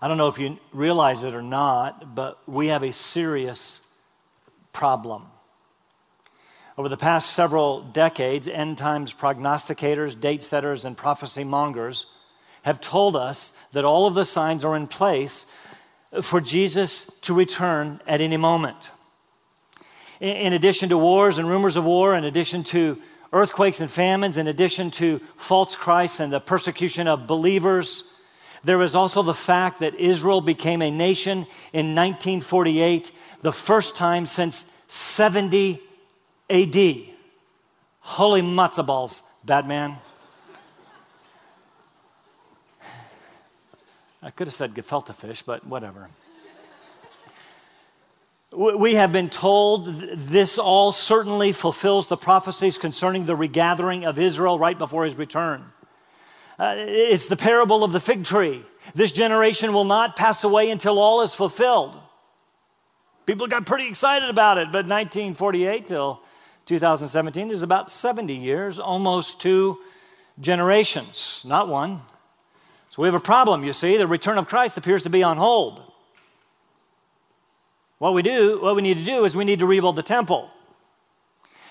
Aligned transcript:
I 0.00 0.06
don't 0.06 0.18
know 0.18 0.28
if 0.28 0.38
you 0.38 0.58
realize 0.72 1.24
it 1.24 1.34
or 1.34 1.42
not, 1.42 2.14
but 2.14 2.38
we 2.48 2.68
have 2.68 2.84
a 2.84 2.92
serious 2.92 3.80
problem. 4.72 5.26
Over 6.76 6.88
the 6.88 6.96
past 6.96 7.32
several 7.32 7.82
decades, 7.82 8.46
end 8.46 8.78
times 8.78 9.12
prognosticators, 9.12 10.20
date 10.20 10.44
setters, 10.44 10.84
and 10.84 10.96
prophecy 10.96 11.42
mongers 11.42 12.06
have 12.62 12.80
told 12.80 13.16
us 13.16 13.52
that 13.72 13.84
all 13.84 14.06
of 14.06 14.14
the 14.14 14.24
signs 14.24 14.64
are 14.64 14.76
in 14.76 14.86
place 14.86 15.46
for 16.22 16.40
Jesus 16.40 17.10
to 17.22 17.34
return 17.34 18.00
at 18.06 18.20
any 18.20 18.36
moment. 18.36 18.90
In 20.20 20.52
addition 20.52 20.90
to 20.90 20.98
wars 20.98 21.38
and 21.38 21.48
rumors 21.48 21.76
of 21.76 21.84
war, 21.84 22.14
in 22.14 22.24
addition 22.24 22.62
to 22.64 22.98
earthquakes 23.32 23.80
and 23.80 23.90
famines, 23.90 24.36
in 24.36 24.46
addition 24.46 24.92
to 24.92 25.18
false 25.36 25.74
Christs 25.74 26.20
and 26.20 26.32
the 26.32 26.40
persecution 26.40 27.08
of 27.08 27.26
believers, 27.26 28.14
there 28.64 28.82
is 28.82 28.94
also 28.94 29.22
the 29.22 29.34
fact 29.34 29.80
that 29.80 29.94
Israel 29.94 30.40
became 30.40 30.82
a 30.82 30.90
nation 30.90 31.46
in 31.72 31.94
1948, 31.94 33.12
the 33.42 33.52
first 33.52 33.96
time 33.96 34.26
since 34.26 34.70
70 34.88 35.80
AD. 36.50 36.96
Holy 38.00 38.42
matzo 38.42 38.84
balls, 38.84 39.22
Batman. 39.44 39.96
I 44.22 44.30
could 44.30 44.48
have 44.48 44.54
said 44.54 44.74
gefilte 44.74 45.14
fish, 45.14 45.42
but 45.42 45.66
whatever. 45.66 46.08
We 48.50 48.94
have 48.94 49.12
been 49.12 49.28
told 49.28 49.86
this 49.86 50.58
all 50.58 50.90
certainly 50.92 51.52
fulfills 51.52 52.08
the 52.08 52.16
prophecies 52.16 52.78
concerning 52.78 53.26
the 53.26 53.36
regathering 53.36 54.06
of 54.06 54.18
Israel 54.18 54.58
right 54.58 54.76
before 54.76 55.04
his 55.04 55.14
return. 55.16 55.64
Uh, 56.58 56.74
it's 56.76 57.28
the 57.28 57.36
parable 57.36 57.84
of 57.84 57.92
the 57.92 58.00
fig 58.00 58.24
tree. 58.24 58.64
This 58.94 59.12
generation 59.12 59.72
will 59.72 59.84
not 59.84 60.16
pass 60.16 60.42
away 60.42 60.70
until 60.70 60.98
all 60.98 61.20
is 61.20 61.34
fulfilled. 61.34 61.96
People 63.26 63.46
got 63.46 63.66
pretty 63.66 63.86
excited 63.86 64.28
about 64.28 64.58
it, 64.58 64.72
but 64.72 64.86
1948 64.86 65.86
till 65.86 66.20
2017 66.66 67.50
is 67.50 67.62
about 67.62 67.90
70 67.90 68.34
years, 68.34 68.78
almost 68.78 69.40
two 69.40 69.78
generations, 70.40 71.44
not 71.46 71.68
one. 71.68 72.00
So 72.90 73.02
we 73.02 73.08
have 73.08 73.14
a 73.14 73.20
problem, 73.20 73.64
you 73.64 73.72
see. 73.72 73.96
The 73.96 74.06
return 74.06 74.38
of 74.38 74.48
Christ 74.48 74.76
appears 74.78 75.02
to 75.04 75.10
be 75.10 75.22
on 75.22 75.36
hold. 75.36 75.82
What 77.98 78.14
we 78.14 78.22
do, 78.22 78.60
what 78.62 78.76
we 78.76 78.82
need 78.82 78.96
to 78.96 79.04
do 79.04 79.24
is 79.24 79.36
we 79.36 79.44
need 79.44 79.60
to 79.60 79.66
rebuild 79.66 79.96
the 79.96 80.02
temple. 80.02 80.50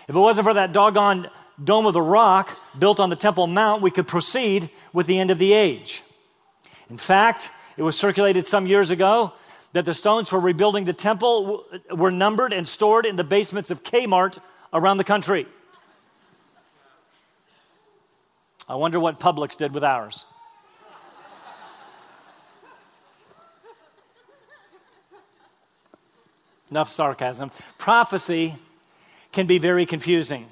If 0.08 0.16
it 0.16 0.19
wasn't 0.19 0.45
for 0.45 0.53
that 0.53 0.72
doggone 0.73 1.30
dome 1.63 1.86
of 1.86 1.94
the 1.94 2.02
rock 2.02 2.58
built 2.77 3.00
on 3.00 3.09
the 3.09 3.16
Temple 3.16 3.47
Mount, 3.47 3.81
we 3.81 3.91
could 3.91 4.08
proceed 4.08 4.69
with 4.94 5.08
the 5.08 5.19
end 5.19 5.31
of 5.31 5.38
the 5.38 5.53
age. 5.53 6.03
In 6.89 6.97
fact, 6.97 7.52
it 7.75 7.83
was 7.83 7.97
circulated 7.97 8.47
some 8.47 8.66
years 8.66 8.89
ago 8.89 9.33
that 9.73 9.85
the 9.85 9.94
stones 9.94 10.30
for 10.30 10.39
rebuilding 10.39 10.85
the 10.85 10.94
temple 10.94 11.66
were 11.91 12.11
numbered 12.11 12.53
and 12.53 12.67
stored 12.67 13.05
in 13.05 13.16
the 13.16 13.23
basements 13.23 13.69
of 13.69 13.83
Kmart 13.83 14.39
around 14.73 14.97
the 14.97 15.03
country. 15.03 15.45
I 18.69 18.75
wonder 18.75 19.00
what 19.00 19.19
Publix 19.19 19.55
did 19.55 19.73
with 19.73 19.83
ours. 19.83 20.25
Enough 26.69 26.89
sarcasm. 26.89 27.52
Prophecy 27.78 28.55
can 29.31 29.45
be 29.45 29.58
very 29.58 29.85
confusing. 29.85 30.52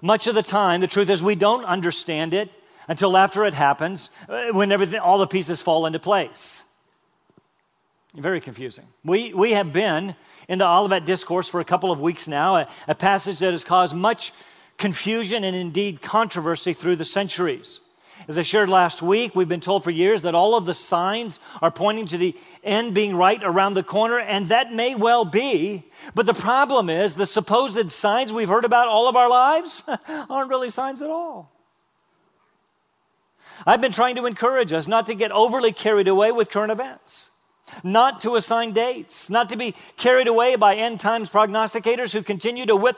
Much 0.00 0.26
of 0.26 0.34
the 0.34 0.42
time, 0.42 0.80
the 0.80 0.86
truth 0.86 1.10
is 1.10 1.22
we 1.22 1.34
don't 1.34 1.64
understand 1.64 2.32
it 2.32 2.50
until 2.88 3.16
after 3.16 3.44
it 3.44 3.54
happens, 3.54 4.10
uh, 4.28 4.48
when 4.52 4.72
everything, 4.72 4.98
all 4.98 5.18
the 5.18 5.26
pieces 5.26 5.62
fall 5.62 5.86
into 5.86 5.98
place. 5.98 6.64
Very 8.14 8.40
confusing. 8.40 8.86
We, 9.04 9.32
we 9.32 9.52
have 9.52 9.72
been 9.72 10.14
in 10.48 10.58
the 10.58 10.66
Olivet 10.66 11.06
Discourse 11.06 11.48
for 11.48 11.60
a 11.60 11.64
couple 11.64 11.92
of 11.92 12.00
weeks 12.00 12.26
now, 12.26 12.56
a, 12.56 12.68
a 12.88 12.94
passage 12.94 13.38
that 13.38 13.52
has 13.52 13.64
caused 13.64 13.94
much 13.94 14.32
confusion 14.78 15.44
and 15.44 15.54
indeed 15.54 16.02
controversy 16.02 16.72
through 16.72 16.96
the 16.96 17.04
centuries. 17.04 17.80
As 18.28 18.38
I 18.38 18.42
shared 18.42 18.68
last 18.68 19.02
week, 19.02 19.34
we've 19.34 19.48
been 19.48 19.60
told 19.60 19.82
for 19.82 19.90
years 19.90 20.22
that 20.22 20.34
all 20.34 20.56
of 20.56 20.64
the 20.64 20.74
signs 20.74 21.40
are 21.60 21.70
pointing 21.70 22.06
to 22.06 22.18
the 22.18 22.36
end 22.62 22.94
being 22.94 23.16
right 23.16 23.42
around 23.42 23.74
the 23.74 23.82
corner, 23.82 24.18
and 24.18 24.48
that 24.48 24.72
may 24.72 24.94
well 24.94 25.24
be. 25.24 25.84
But 26.14 26.26
the 26.26 26.34
problem 26.34 26.88
is 26.88 27.16
the 27.16 27.26
supposed 27.26 27.90
signs 27.90 28.32
we've 28.32 28.48
heard 28.48 28.64
about 28.64 28.88
all 28.88 29.08
of 29.08 29.16
our 29.16 29.28
lives 29.28 29.82
aren't 30.30 30.50
really 30.50 30.70
signs 30.70 31.02
at 31.02 31.10
all. 31.10 31.50
I've 33.66 33.80
been 33.80 33.92
trying 33.92 34.16
to 34.16 34.26
encourage 34.26 34.72
us 34.72 34.86
not 34.86 35.06
to 35.06 35.14
get 35.14 35.32
overly 35.32 35.72
carried 35.72 36.08
away 36.08 36.32
with 36.32 36.48
current 36.48 36.72
events, 36.72 37.30
not 37.82 38.20
to 38.22 38.36
assign 38.36 38.72
dates, 38.72 39.30
not 39.30 39.48
to 39.50 39.56
be 39.56 39.74
carried 39.96 40.28
away 40.28 40.56
by 40.56 40.74
end 40.74 41.00
times 41.00 41.28
prognosticators 41.28 42.12
who 42.12 42.22
continue 42.22 42.66
to 42.66 42.76
whip 42.76 42.96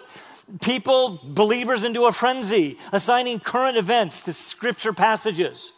people, 0.61 1.21
believers, 1.25 1.85
into 1.85 2.05
a 2.05 2.13
frenzy, 2.13 2.79
assigning 2.93 3.41
current 3.41 3.77
events 3.77 4.23
to 4.23 4.33
scripture 4.33 4.93
passages. 4.93 5.73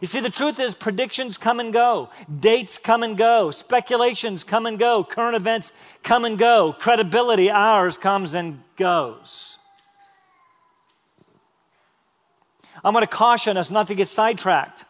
You 0.00 0.06
see, 0.06 0.20
the 0.20 0.30
truth 0.30 0.58
is, 0.60 0.74
predictions 0.74 1.38
come 1.38 1.60
and 1.60 1.72
go, 1.72 2.10
dates 2.32 2.78
come 2.78 3.02
and 3.02 3.16
go, 3.16 3.50
speculations 3.50 4.44
come 4.44 4.66
and 4.66 4.78
go, 4.78 5.04
current 5.04 5.36
events 5.36 5.72
come 6.02 6.24
and 6.24 6.38
go, 6.38 6.74
credibility, 6.78 7.50
ours, 7.50 7.96
comes 7.96 8.34
and 8.34 8.62
goes. 8.76 9.58
I'm 12.84 12.92
going 12.92 13.02
to 13.02 13.10
caution 13.10 13.56
us 13.56 13.70
not 13.70 13.88
to 13.88 13.94
get 13.94 14.08
sidetracked 14.08 14.85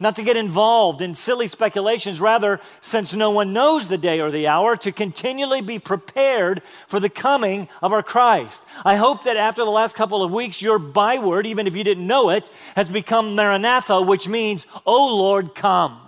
not 0.00 0.16
to 0.16 0.22
get 0.22 0.36
involved 0.36 1.02
in 1.02 1.14
silly 1.14 1.46
speculations. 1.46 2.20
Rather, 2.20 2.60
since 2.80 3.14
no 3.14 3.30
one 3.30 3.52
knows 3.52 3.88
the 3.88 3.98
day 3.98 4.20
or 4.20 4.30
the 4.30 4.48
hour, 4.48 4.76
to 4.76 4.92
continually 4.92 5.60
be 5.60 5.78
prepared 5.78 6.62
for 6.86 7.00
the 7.00 7.08
coming 7.08 7.68
of 7.82 7.92
our 7.92 8.02
Christ. 8.02 8.64
I 8.84 8.96
hope 8.96 9.24
that 9.24 9.36
after 9.36 9.64
the 9.64 9.70
last 9.70 9.96
couple 9.96 10.22
of 10.22 10.32
weeks, 10.32 10.62
your 10.62 10.78
byword, 10.78 11.46
even 11.46 11.66
if 11.66 11.76
you 11.76 11.84
didn't 11.84 12.06
know 12.06 12.30
it, 12.30 12.50
has 12.74 12.88
become 12.88 13.34
Maranatha, 13.34 14.02
which 14.02 14.28
means, 14.28 14.66
O 14.84 15.16
Lord, 15.16 15.54
come. 15.54 16.05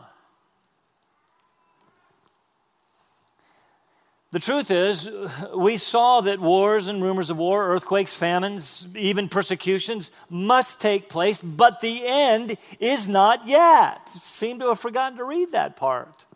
The 4.30 4.38
truth 4.38 4.70
is, 4.70 5.08
we 5.56 5.78
saw 5.78 6.20
that 6.20 6.38
wars 6.38 6.86
and 6.86 7.02
rumors 7.02 7.30
of 7.30 7.38
war, 7.38 7.66
earthquakes, 7.66 8.12
famines, 8.12 8.86
even 8.94 9.26
persecutions 9.26 10.12
must 10.28 10.82
take 10.82 11.08
place, 11.08 11.40
but 11.40 11.80
the 11.80 12.02
end 12.06 12.58
is 12.78 13.08
not 13.08 13.48
yet. 13.48 14.06
Seem 14.20 14.58
to 14.58 14.68
have 14.68 14.80
forgotten 14.80 15.16
to 15.16 15.24
read 15.24 15.52
that 15.52 15.76
part. 15.76 16.26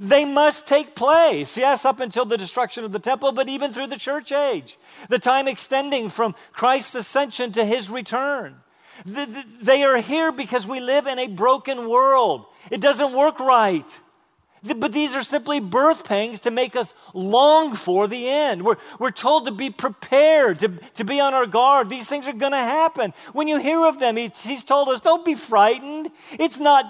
They 0.00 0.24
must 0.24 0.66
take 0.66 0.96
place, 0.96 1.56
yes, 1.56 1.84
up 1.84 2.00
until 2.00 2.24
the 2.24 2.36
destruction 2.36 2.82
of 2.82 2.90
the 2.90 2.98
temple, 2.98 3.30
but 3.30 3.48
even 3.48 3.72
through 3.72 3.86
the 3.86 3.96
church 3.96 4.32
age, 4.32 4.76
the 5.08 5.20
time 5.20 5.46
extending 5.46 6.08
from 6.08 6.34
Christ's 6.52 6.96
ascension 6.96 7.52
to 7.52 7.64
his 7.64 7.88
return. 7.88 8.56
They 9.04 9.84
are 9.84 9.98
here 9.98 10.32
because 10.32 10.66
we 10.66 10.80
live 10.80 11.06
in 11.06 11.20
a 11.20 11.28
broken 11.28 11.88
world. 11.88 12.46
It 12.72 12.80
doesn't 12.80 13.12
work 13.12 13.38
right. 13.38 14.00
But 14.62 14.92
these 14.92 15.14
are 15.14 15.22
simply 15.22 15.60
birth 15.60 16.04
pangs 16.04 16.40
to 16.40 16.50
make 16.50 16.74
us 16.74 16.94
long 17.14 17.74
for 17.74 18.08
the 18.08 18.28
end. 18.28 18.64
We're, 18.64 18.76
we're 18.98 19.10
told 19.10 19.46
to 19.46 19.52
be 19.52 19.70
prepared, 19.70 20.58
to, 20.60 20.68
to 20.94 21.04
be 21.04 21.20
on 21.20 21.34
our 21.34 21.46
guard. 21.46 21.88
These 21.88 22.08
things 22.08 22.26
are 22.26 22.32
going 22.32 22.52
to 22.52 22.58
happen. 22.58 23.14
When 23.32 23.48
you 23.48 23.58
hear 23.58 23.84
of 23.84 24.00
them, 24.00 24.16
he's, 24.16 24.40
he's 24.40 24.64
told 24.64 24.88
us, 24.88 25.00
don't 25.00 25.24
be 25.24 25.34
frightened. 25.34 26.10
It's 26.32 26.58
not, 26.58 26.84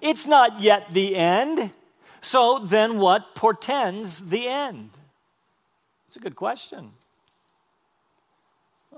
it's 0.00 0.26
not 0.26 0.60
yet 0.60 0.92
the 0.92 1.16
end. 1.16 1.72
So 2.20 2.58
then, 2.58 2.98
what 2.98 3.34
portends 3.34 4.28
the 4.28 4.48
end? 4.48 4.90
It's 6.08 6.16
a 6.16 6.20
good 6.20 6.36
question. 6.36 6.90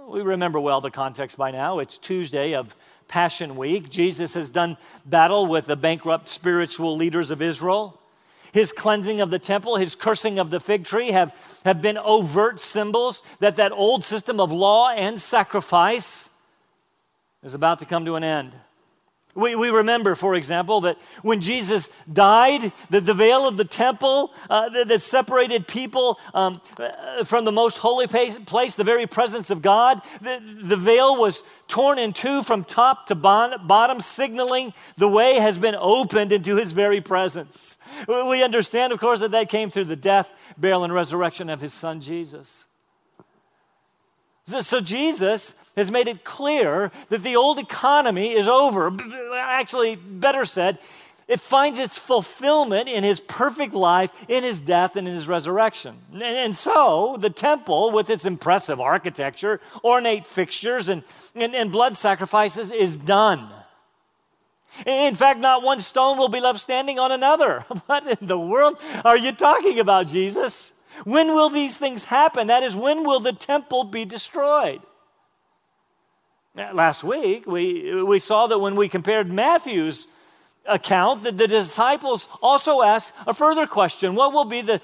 We 0.08 0.22
remember 0.22 0.58
well 0.58 0.80
the 0.80 0.90
context 0.90 1.36
by 1.36 1.50
now. 1.50 1.80
It's 1.80 1.98
Tuesday 1.98 2.54
of 2.54 2.74
Passion 3.08 3.56
Week. 3.56 3.90
Jesus 3.90 4.34
has 4.34 4.48
done 4.48 4.78
battle 5.04 5.46
with 5.46 5.66
the 5.66 5.76
bankrupt 5.76 6.28
spiritual 6.28 6.96
leaders 6.96 7.30
of 7.30 7.42
Israel. 7.42 7.99
His 8.52 8.72
cleansing 8.72 9.20
of 9.20 9.30
the 9.30 9.38
temple, 9.38 9.76
his 9.76 9.94
cursing 9.94 10.38
of 10.38 10.50
the 10.50 10.60
fig 10.60 10.84
tree 10.84 11.12
have, 11.12 11.34
have 11.64 11.80
been 11.80 11.98
overt 11.98 12.60
symbols 12.60 13.22
that 13.38 13.56
that 13.56 13.72
old 13.72 14.04
system 14.04 14.40
of 14.40 14.50
law 14.50 14.90
and 14.90 15.20
sacrifice 15.20 16.30
is 17.42 17.54
about 17.54 17.78
to 17.78 17.86
come 17.86 18.04
to 18.04 18.16
an 18.16 18.24
end. 18.24 18.52
We, 19.34 19.54
we 19.54 19.70
remember, 19.70 20.16
for 20.16 20.34
example, 20.34 20.80
that 20.82 20.98
when 21.22 21.40
Jesus 21.40 21.90
died, 22.12 22.72
that 22.90 23.06
the 23.06 23.14
veil 23.14 23.46
of 23.46 23.56
the 23.56 23.64
temple 23.64 24.32
uh, 24.48 24.68
that, 24.70 24.88
that, 24.88 25.02
separated 25.02 25.68
people 25.68 26.18
um, 26.34 26.60
uh, 26.78 27.22
from 27.22 27.44
the 27.44 27.52
most 27.52 27.78
holy 27.78 28.08
place, 28.08 28.74
the 28.74 28.84
very 28.84 29.06
presence 29.06 29.50
of 29.50 29.62
God, 29.62 30.02
the, 30.20 30.42
the 30.62 30.76
veil 30.76 31.16
was 31.16 31.44
torn 31.68 31.98
in 31.98 32.12
two 32.12 32.42
from 32.42 32.64
top 32.64 33.06
to 33.06 33.14
bottom, 33.14 34.00
signaling 34.00 34.74
the 34.96 35.08
way 35.08 35.34
has 35.34 35.56
been 35.56 35.76
opened 35.76 36.32
into 36.32 36.56
his 36.56 36.72
very 36.72 37.00
presence. 37.00 37.76
We 38.08 38.42
understand, 38.42 38.92
of 38.92 39.00
course, 39.00 39.20
that 39.20 39.32
that 39.32 39.48
came 39.48 39.70
through 39.70 39.86
the 39.86 39.96
death, 39.96 40.32
burial, 40.56 40.84
and 40.84 40.92
resurrection 40.92 41.48
of 41.48 41.60
his 41.60 41.72
son 41.72 42.00
Jesus. 42.00 42.66
So, 44.44 44.80
Jesus 44.80 45.72
has 45.76 45.90
made 45.90 46.08
it 46.08 46.24
clear 46.24 46.90
that 47.08 47.22
the 47.22 47.36
old 47.36 47.58
economy 47.58 48.32
is 48.32 48.48
over. 48.48 48.90
Actually, 49.36 49.94
better 49.94 50.44
said, 50.44 50.78
it 51.30 51.38
finds 51.38 51.78
its 51.78 51.96
fulfillment 51.96 52.88
in 52.88 53.04
his 53.04 53.20
perfect 53.20 53.72
life, 53.72 54.10
in 54.28 54.42
his 54.42 54.60
death, 54.60 54.96
and 54.96 55.06
in 55.06 55.14
his 55.14 55.28
resurrection. 55.28 55.94
And, 56.20 56.56
so 56.56 57.16
the 57.20 57.30
temple, 57.30 57.92
with 57.92 58.10
its 58.10 58.24
impressive 58.24 58.80
architecture, 58.80 59.60
ornate 59.84 60.26
fixtures, 60.26 60.88
and, 60.88 61.04
and, 61.36 61.54
and 61.54 61.70
blood 61.70 61.96
sacrifices, 61.96 62.72
is 62.72 62.96
done. 62.96 63.48
In 64.86 65.14
fact, 65.14 65.40
not 65.40 65.62
one 65.62 65.80
stone 65.80 66.16
will 66.16 66.28
be 66.28 66.40
left 66.40 66.60
standing 66.60 66.98
on 66.98 67.12
another. 67.12 67.64
What 67.86 68.06
in 68.06 68.26
the 68.26 68.38
world 68.38 68.78
are 69.04 69.16
you 69.16 69.32
talking 69.32 69.80
about, 69.80 70.06
Jesus? 70.06 70.72
When 71.04 71.28
will 71.28 71.50
these 71.50 71.76
things 71.76 72.04
happen? 72.04 72.48
That 72.48 72.62
is, 72.62 72.76
when 72.76 73.04
will 73.04 73.20
the 73.20 73.32
temple 73.32 73.84
be 73.84 74.04
destroyed? 74.04 74.80
Last 76.54 77.04
week, 77.04 77.46
we, 77.46 78.02
we 78.02 78.18
saw 78.18 78.46
that 78.48 78.58
when 78.58 78.76
we 78.76 78.88
compared 78.88 79.30
Matthew's 79.30 80.08
account, 80.66 81.22
that 81.22 81.38
the 81.38 81.48
disciples 81.48 82.28
also 82.42 82.82
asked 82.82 83.12
a 83.26 83.34
further 83.34 83.66
question 83.66 84.14
What 84.14 84.32
will 84.32 84.44
be 84.44 84.60
the 84.60 84.80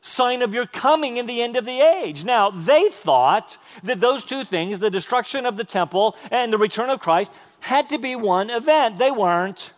sign 0.00 0.42
of 0.42 0.54
your 0.54 0.66
coming 0.66 1.16
in 1.16 1.26
the 1.26 1.42
end 1.42 1.56
of 1.56 1.64
the 1.64 1.80
age? 1.80 2.24
Now, 2.24 2.50
they 2.50 2.88
thought 2.88 3.58
that 3.82 4.00
those 4.00 4.24
two 4.24 4.44
things, 4.44 4.78
the 4.78 4.90
destruction 4.90 5.46
of 5.46 5.56
the 5.56 5.64
temple 5.64 6.16
and 6.30 6.52
the 6.52 6.58
return 6.58 6.90
of 6.90 7.00
Christ, 7.00 7.32
had 7.60 7.88
to 7.90 7.98
be 7.98 8.16
one 8.16 8.50
event. 8.50 8.98
They 8.98 9.10
weren't. 9.10 9.72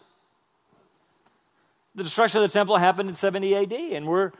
The 1.95 2.05
destruction 2.05 2.43
of 2.43 2.51
the 2.51 2.53
temple 2.53 2.77
happened 2.77 3.09
in 3.09 3.15
70 3.15 3.55
AD, 3.55 3.73
and 3.73 4.07
we're 4.07 4.33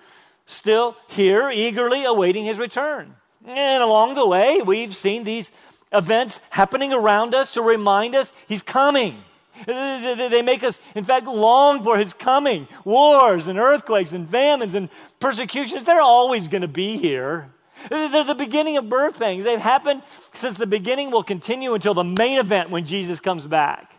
still 0.47 0.97
here 1.09 1.51
eagerly 1.51 2.05
awaiting 2.05 2.45
his 2.45 2.59
return. 2.59 3.17
And 3.47 3.83
along 3.83 4.15
the 4.15 4.27
way, 4.27 4.61
we've 4.63 4.95
seen 4.95 5.25
these 5.25 5.53
events 5.93 6.41
happening 6.51 6.93
around 6.93 7.35
us 7.35 7.55
to 7.55 7.63
remind 7.63 8.15
us 8.15 8.33
he's 8.49 8.63
coming. 8.63 9.23
They 9.67 10.43
make 10.43 10.63
us, 10.63 10.81
in 10.95 11.05
fact, 11.05 11.27
long 11.27 11.83
for 11.85 11.99
his 11.99 12.13
coming. 12.15 12.69
Wars 12.85 13.49
and 13.49 13.59
earthquakes 13.59 14.13
and 14.13 14.29
famines 14.29 14.75
and 14.75 14.89
persecutions, 15.21 15.85
they're 15.85 16.01
always 16.01 16.49
going 16.49 16.63
to 16.63 16.69
be 16.69 16.97
here. 16.97 17.51
They're 17.89 18.25
the 18.25 18.35
beginning 18.35 18.77
of 18.77 18.89
birth 18.89 19.19
pangs. 19.19 19.45
They've 19.45 19.59
happened 19.59 20.03
since 20.35 20.57
the 20.57 20.67
beginning, 20.67 21.11
will 21.11 21.23
continue 21.23 21.75
until 21.75 21.95
the 21.95 22.05
main 22.05 22.39
event 22.39 22.71
when 22.71 22.85
Jesus 22.85 23.21
comes 23.21 23.47
back. 23.47 23.93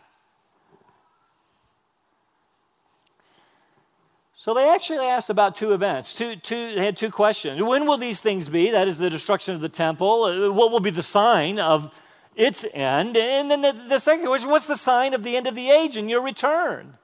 So 4.34 4.52
they 4.52 4.68
actually 4.68 5.06
asked 5.06 5.30
about 5.30 5.56
two 5.56 5.72
events. 5.72 6.12
Two, 6.12 6.36
two, 6.36 6.74
they 6.74 6.84
had 6.84 6.98
two 6.98 7.10
questions. 7.10 7.62
When 7.62 7.86
will 7.86 7.96
these 7.96 8.20
things 8.20 8.48
be? 8.48 8.70
That 8.70 8.88
is 8.88 8.98
the 8.98 9.08
destruction 9.08 9.54
of 9.54 9.62
the 9.62 9.70
temple. 9.70 10.52
What 10.52 10.70
will 10.70 10.80
be 10.80 10.90
the 10.90 11.02
sign 11.02 11.58
of 11.58 11.98
its 12.36 12.64
end. 12.72 13.16
And 13.16 13.50
then 13.50 13.62
the, 13.62 13.72
the 13.72 13.98
second 13.98 14.26
question 14.26 14.50
what's 14.50 14.66
the 14.66 14.76
sign 14.76 15.14
of 15.14 15.22
the 15.22 15.36
end 15.36 15.46
of 15.46 15.54
the 15.54 15.70
age 15.70 15.96
and 15.96 16.08
your 16.08 16.22
return? 16.22 16.94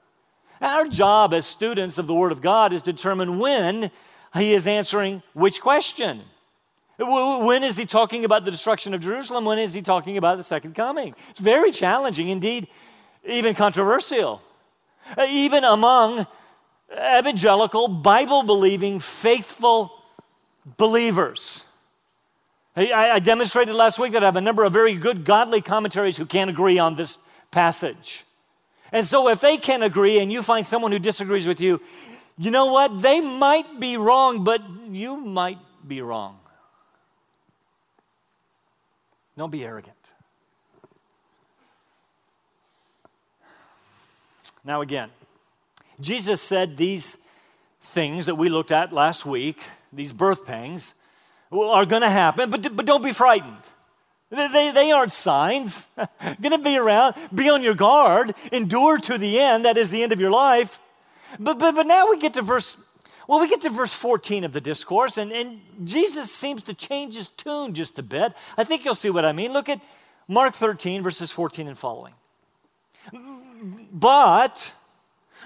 Our 0.61 0.87
job 0.87 1.33
as 1.33 1.45
students 1.45 1.97
of 1.97 2.07
the 2.07 2.13
Word 2.13 2.31
of 2.31 2.41
God 2.41 2.71
is 2.71 2.83
to 2.83 2.93
determine 2.93 3.39
when 3.39 3.89
He 4.33 4.53
is 4.53 4.67
answering 4.67 5.23
which 5.33 5.59
question. 5.59 6.21
When 6.99 7.63
is 7.63 7.77
He 7.77 7.85
talking 7.85 8.25
about 8.25 8.45
the 8.45 8.51
destruction 8.51 8.93
of 8.93 9.01
Jerusalem? 9.01 9.45
When 9.45 9.57
is 9.57 9.73
He 9.73 9.81
talking 9.81 10.17
about 10.17 10.37
the 10.37 10.43
second 10.43 10.75
coming? 10.75 11.15
It's 11.29 11.39
very 11.39 11.71
challenging, 11.71 12.29
indeed, 12.29 12.67
even 13.25 13.55
controversial. 13.55 14.41
Uh, 15.17 15.25
even 15.27 15.63
among 15.63 16.27
evangelical, 16.93 17.87
Bible 17.87 18.43
believing, 18.43 18.99
faithful 18.99 19.91
believers. 20.77 21.63
I, 22.75 23.11
I 23.11 23.19
demonstrated 23.19 23.75
last 23.75 23.99
week 23.99 24.13
that 24.13 24.23
I 24.23 24.27
have 24.27 24.37
a 24.37 24.41
number 24.41 24.63
of 24.63 24.71
very 24.71 24.93
good 24.93 25.25
godly 25.25 25.61
commentaries 25.61 26.15
who 26.15 26.25
can't 26.25 26.49
agree 26.49 26.79
on 26.79 26.95
this 26.95 27.17
passage. 27.51 28.23
And 28.93 29.05
so, 29.05 29.29
if 29.29 29.41
they 29.41 29.57
can't 29.57 29.83
agree 29.83 30.19
and 30.19 30.31
you 30.31 30.41
find 30.41 30.65
someone 30.65 30.91
who 30.91 30.99
disagrees 30.99 31.47
with 31.47 31.61
you, 31.61 31.81
you 32.37 32.51
know 32.51 32.71
what? 32.73 33.01
They 33.01 33.21
might 33.21 33.79
be 33.79 33.97
wrong, 33.97 34.43
but 34.43 34.61
you 34.89 35.17
might 35.17 35.59
be 35.85 36.01
wrong. 36.01 36.39
Don't 39.37 39.51
be 39.51 39.63
arrogant. 39.63 39.95
Now, 44.63 44.81
again, 44.81 45.09
Jesus 45.99 46.41
said 46.41 46.77
these 46.77 47.17
things 47.81 48.27
that 48.27 48.35
we 48.35 48.49
looked 48.49 48.71
at 48.71 48.93
last 48.93 49.25
week, 49.25 49.61
these 49.91 50.13
birth 50.13 50.45
pangs, 50.45 50.93
are 51.51 51.85
going 51.85 52.01
to 52.01 52.09
happen, 52.09 52.49
but, 52.49 52.75
but 52.75 52.85
don't 52.85 53.03
be 53.03 53.11
frightened. 53.11 53.67
They, 54.29 54.71
they, 54.71 54.91
aren't 54.91 55.11
signs. 55.11 55.89
going 56.41 56.51
to 56.51 56.57
be 56.57 56.77
around. 56.77 57.15
Be 57.35 57.49
on 57.49 57.61
your 57.61 57.73
guard. 57.73 58.33
Endure 58.51 58.97
to 58.97 59.17
the 59.17 59.39
end. 59.39 59.65
That 59.65 59.75
is 59.75 59.91
the 59.91 60.03
end 60.03 60.13
of 60.13 60.21
your 60.21 60.31
life. 60.31 60.79
But, 61.37 61.59
but, 61.59 61.75
but 61.75 61.85
now 61.85 62.09
we 62.09 62.17
get 62.17 62.33
to 62.35 62.41
verse, 62.41 62.77
well, 63.27 63.41
we 63.41 63.49
get 63.49 63.61
to 63.61 63.69
verse 63.69 63.93
14 63.93 64.45
of 64.45 64.53
the 64.53 64.61
discourse, 64.61 65.17
and, 65.17 65.31
and 65.31 65.59
Jesus 65.83 66.31
seems 66.31 66.63
to 66.63 66.73
change 66.73 67.15
his 67.15 67.27
tune 67.27 67.73
just 67.73 67.99
a 67.99 68.03
bit. 68.03 68.33
I 68.57 68.63
think 68.63 68.85
you'll 68.85 68.95
see 68.95 69.09
what 69.09 69.25
I 69.25 69.33
mean. 69.33 69.53
Look 69.53 69.69
at 69.69 69.81
Mark 70.27 70.53
13, 70.53 71.03
verses 71.03 71.31
14 71.31 71.67
and 71.67 71.77
following. 71.77 72.13
But 73.91 74.73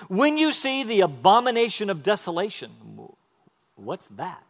when 0.07 0.38
you 0.38 0.52
see 0.52 0.84
the 0.84 1.02
abomination 1.02 1.90
of 1.90 2.04
desolation, 2.04 2.72
what's 3.75 4.07
that? 4.07 4.44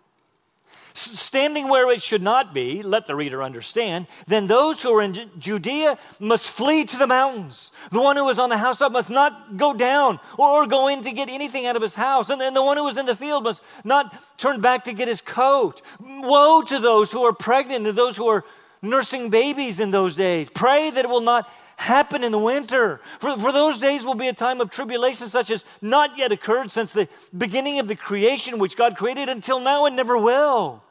Standing 0.97 1.67
where 1.67 1.91
it 1.91 2.01
should 2.01 2.21
not 2.21 2.53
be, 2.53 2.81
let 2.81 3.05
the 3.05 3.15
reader 3.15 3.43
understand, 3.43 4.07
then 4.27 4.47
those 4.47 4.81
who 4.81 4.89
are 4.95 5.01
in 5.01 5.29
Judea 5.37 5.97
must 6.19 6.49
flee 6.49 6.85
to 6.85 6.97
the 6.97 7.07
mountains. 7.07 7.71
The 7.91 8.01
one 8.01 8.15
who 8.15 8.27
is 8.29 8.39
on 8.39 8.49
the 8.49 8.57
housetop 8.57 8.91
must 8.91 9.09
not 9.09 9.57
go 9.57 9.73
down 9.73 10.19
or 10.37 10.65
go 10.65 10.87
in 10.87 11.03
to 11.03 11.11
get 11.11 11.29
anything 11.29 11.65
out 11.65 11.75
of 11.75 11.81
his 11.81 11.95
house. 11.95 12.29
And, 12.29 12.41
and 12.41 12.55
the 12.55 12.63
one 12.63 12.77
who 12.77 12.87
is 12.87 12.97
in 12.97 13.05
the 13.05 13.15
field 13.15 13.43
must 13.43 13.61
not 13.83 14.23
turn 14.37 14.61
back 14.61 14.85
to 14.85 14.93
get 14.93 15.07
his 15.07 15.21
coat. 15.21 15.81
Woe 15.99 16.61
to 16.61 16.79
those 16.79 17.11
who 17.11 17.23
are 17.23 17.33
pregnant 17.33 17.85
and 17.85 17.97
those 17.97 18.15
who 18.15 18.27
are 18.27 18.45
nursing 18.81 19.29
babies 19.29 19.79
in 19.79 19.91
those 19.91 20.15
days. 20.15 20.49
Pray 20.49 20.89
that 20.91 21.05
it 21.05 21.09
will 21.09 21.21
not 21.21 21.49
happen 21.77 22.23
in 22.23 22.31
the 22.31 22.39
winter. 22.39 23.01
For, 23.19 23.37
for 23.37 23.51
those 23.51 23.79
days 23.79 24.05
will 24.05 24.15
be 24.15 24.29
a 24.29 24.33
time 24.33 24.61
of 24.61 24.69
tribulation 24.69 25.27
such 25.27 25.51
as 25.51 25.65
not 25.81 26.17
yet 26.17 26.31
occurred 26.31 26.71
since 26.71 26.93
the 26.93 27.09
beginning 27.37 27.79
of 27.79 27.89
the 27.89 27.95
creation 27.95 28.59
which 28.59 28.77
God 28.77 28.95
created 28.95 29.27
until 29.27 29.59
now 29.59 29.85
and 29.85 29.95
never 29.95 30.17
will. 30.17 30.84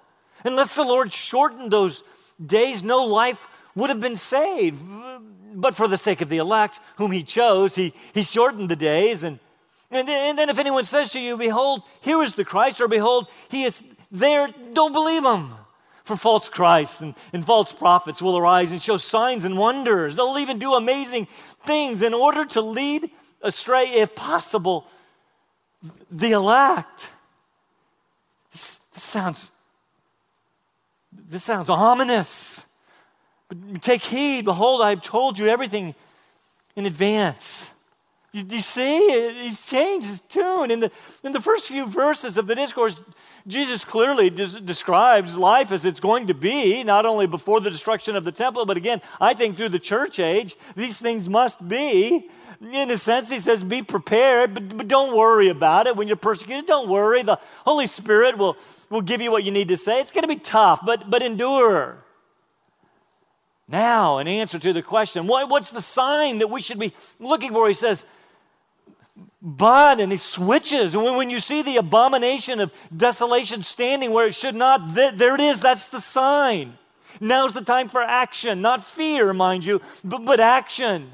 Unless 0.45 0.75
the 0.75 0.85
Lord 0.85 1.13
shortened 1.13 1.71
those 1.71 2.05
days, 2.45 2.83
no 2.85 3.05
life 3.05 3.49
would 3.75 3.91
have 3.91 4.01
been 4.01 4.17
saved. 4.17 4.83
But 5.55 5.75
for 5.75 5.89
the 5.89 5.97
sake 5.97 6.21
of 6.21 6.29
the 6.29 6.39
elect, 6.39 6.81
whom 6.97 7.11
he 7.11 7.23
chose, 7.23 7.75
he, 7.75 7.95
he 8.13 8.23
shortened 8.23 8.69
the 8.69 8.77
days. 8.77 9.23
And, 9.23 9.39
and, 9.91 10.07
then, 10.07 10.31
and 10.31 10.39
then 10.39 10.51
if 10.51 10.59
anyone 10.59 10.85
says 10.85 11.13
to 11.13 11.21
you, 11.21 11.37
Behold, 11.37 11.83
here 12.01 12.23
is 12.23 12.35
the 12.35 12.45
Christ, 12.45 12.81
or 12.81 12.89
Behold, 12.89 13.29
he 13.49 13.65
is 13.65 13.83
there, 14.11 14.49
don't 14.73 14.93
believe 14.93 15.25
him. 15.25 15.55
For 16.05 16.17
false 16.17 16.51
Christs 16.51 17.01
and, 17.01 17.15
and 17.33 17.47
false 17.47 17.73
prophets 17.73 18.21
will 18.21 18.37
arise 18.37 18.73
and 18.73 18.83
show 18.83 18.99
signs 18.99 19.47
and 19.47 19.57
wonders. 19.57 20.17
They'll 20.17 20.39
even 20.39 20.59
do 20.59 20.75
amazing 20.75 21.27
things 21.65 22.03
in 22.03 22.13
order 22.13 22.45
to 22.45 22.61
lead 22.61 23.11
astray, 23.41 23.85
if 23.87 24.15
possible, 24.15 24.87
the 26.11 26.33
elect. 26.33 27.11
This, 28.53 28.81
sounds 28.93 29.51
this 31.35 31.43
sounds 31.43 31.69
ominous. 31.69 32.65
But 33.49 33.83
take 33.83 34.05
heed. 34.05 34.45
Behold, 34.45 34.83
I 34.83 34.91
have 34.91 35.03
told 35.03 35.37
you 35.37 35.49
everything 35.49 35.97
in 36.77 36.87
advance. 36.87 37.73
You, 38.35 38.45
you 38.51 38.61
see, 38.61 39.33
he's 39.45 39.65
changed 39.65 40.09
his 40.09 40.21
tune. 40.21 40.73
In 40.73 40.81
the, 40.81 40.91
in 41.23 41.31
the 41.31 41.41
first 41.41 41.69
few 41.69 41.87
verses 41.87 42.37
of 42.37 42.49
the 42.49 42.57
discourse, 42.57 43.01
Jesus 43.47 43.85
clearly 43.85 44.29
des- 44.29 44.61
describes 44.61 45.37
life 45.37 45.71
as 45.71 45.85
it's 45.85 46.01
going 46.01 46.27
to 46.27 46.35
be, 46.35 46.83
not 46.83 47.07
only 47.07 47.29
before 47.29 47.61
the 47.61 47.71
destruction 47.71 48.17
of 48.17 48.25
the 48.25 48.33
temple, 48.33 48.67
but 48.67 48.77
again, 48.77 49.01
I 49.21 49.35
think 49.35 49.57
through 49.57 49.69
the 49.69 49.79
church 49.79 50.19
age, 50.19 50.57
these 50.75 50.99
things 50.99 51.29
must 51.29 51.67
be. 51.69 52.29
In 52.61 52.91
a 52.91 52.97
sense, 52.97 53.31
he 53.31 53.39
says, 53.39 53.63
be 53.63 53.83
prepared, 53.83 54.55
but, 54.55 54.79
but 54.79 54.89
don't 54.89 55.17
worry 55.17 55.49
about 55.49 55.87
it. 55.87 55.95
When 55.95 56.09
you're 56.09 56.17
persecuted, 56.17 56.67
don't 56.67 56.89
worry. 56.89 57.23
The 57.23 57.39
Holy 57.65 57.87
Spirit 57.87 58.37
will, 58.37 58.57
will 58.91 59.03
give 59.03 59.21
you 59.21 59.31
what 59.31 59.45
you 59.45 59.53
need 59.53 59.69
to 59.69 59.77
say. 59.77 60.01
It's 60.01 60.11
going 60.11 60.23
to 60.23 60.29
be 60.29 60.41
tough, 60.41 60.81
but, 60.85 61.09
but 61.09 61.23
endure. 61.23 61.99
Now, 63.69 64.19
in 64.19 64.27
answer 64.27 64.59
to 64.59 64.73
the 64.73 64.83
question, 64.83 65.29
what, 65.29 65.49
what's 65.49 65.71
the 65.71 65.81
sign 65.81 66.39
that 66.39 66.49
we 66.51 66.61
should 66.61 66.81
be 66.81 66.93
looking 67.21 67.53
for? 67.53 67.69
He 67.69 67.75
says, 67.75 68.05
but, 69.47 70.01
and 70.01 70.11
he 70.11 70.17
switches. 70.17 70.95
And 70.95 71.05
when, 71.05 71.17
when 71.17 71.31
you 71.31 71.39
see 71.39 71.61
the 71.61 71.77
abomination 71.77 72.61
of 72.61 72.73
desolation 72.97 73.63
standing 73.63 74.11
where 74.11 74.27
it 74.27 74.35
should 74.35 74.55
not, 74.55 74.95
there, 74.95 75.13
there 75.13 75.35
it 75.35 75.41
is. 75.43 75.61
That's 75.61 75.89
the 75.89 76.01
sign. 76.01 76.79
Now's 77.21 77.53
the 77.53 77.61
time 77.61 77.91
for 77.91 78.03
action, 78.03 78.63
not 78.63 78.83
fear, 78.83 79.33
mind 79.35 79.65
you, 79.65 79.83
but, 80.03 80.25
but 80.25 80.41
action. 80.41 81.11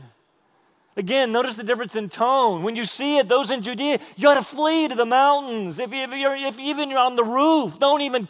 Again, 0.96 1.32
notice 1.32 1.56
the 1.56 1.64
difference 1.64 1.96
in 1.96 2.08
tone. 2.08 2.62
When 2.62 2.76
you 2.76 2.84
see 2.84 3.18
it, 3.18 3.28
those 3.28 3.50
in 3.50 3.62
Judea, 3.62 3.98
you 4.16 4.22
got 4.22 4.34
to 4.34 4.42
flee 4.42 4.86
to 4.88 4.94
the 4.94 5.04
mountains. 5.04 5.78
If, 5.78 5.92
you, 5.92 6.04
if, 6.04 6.12
you're, 6.12 6.36
if 6.36 6.58
even 6.60 6.88
you're 6.88 7.00
on 7.00 7.16
the 7.16 7.24
roof, 7.24 7.78
don't 7.78 8.00
even 8.02 8.28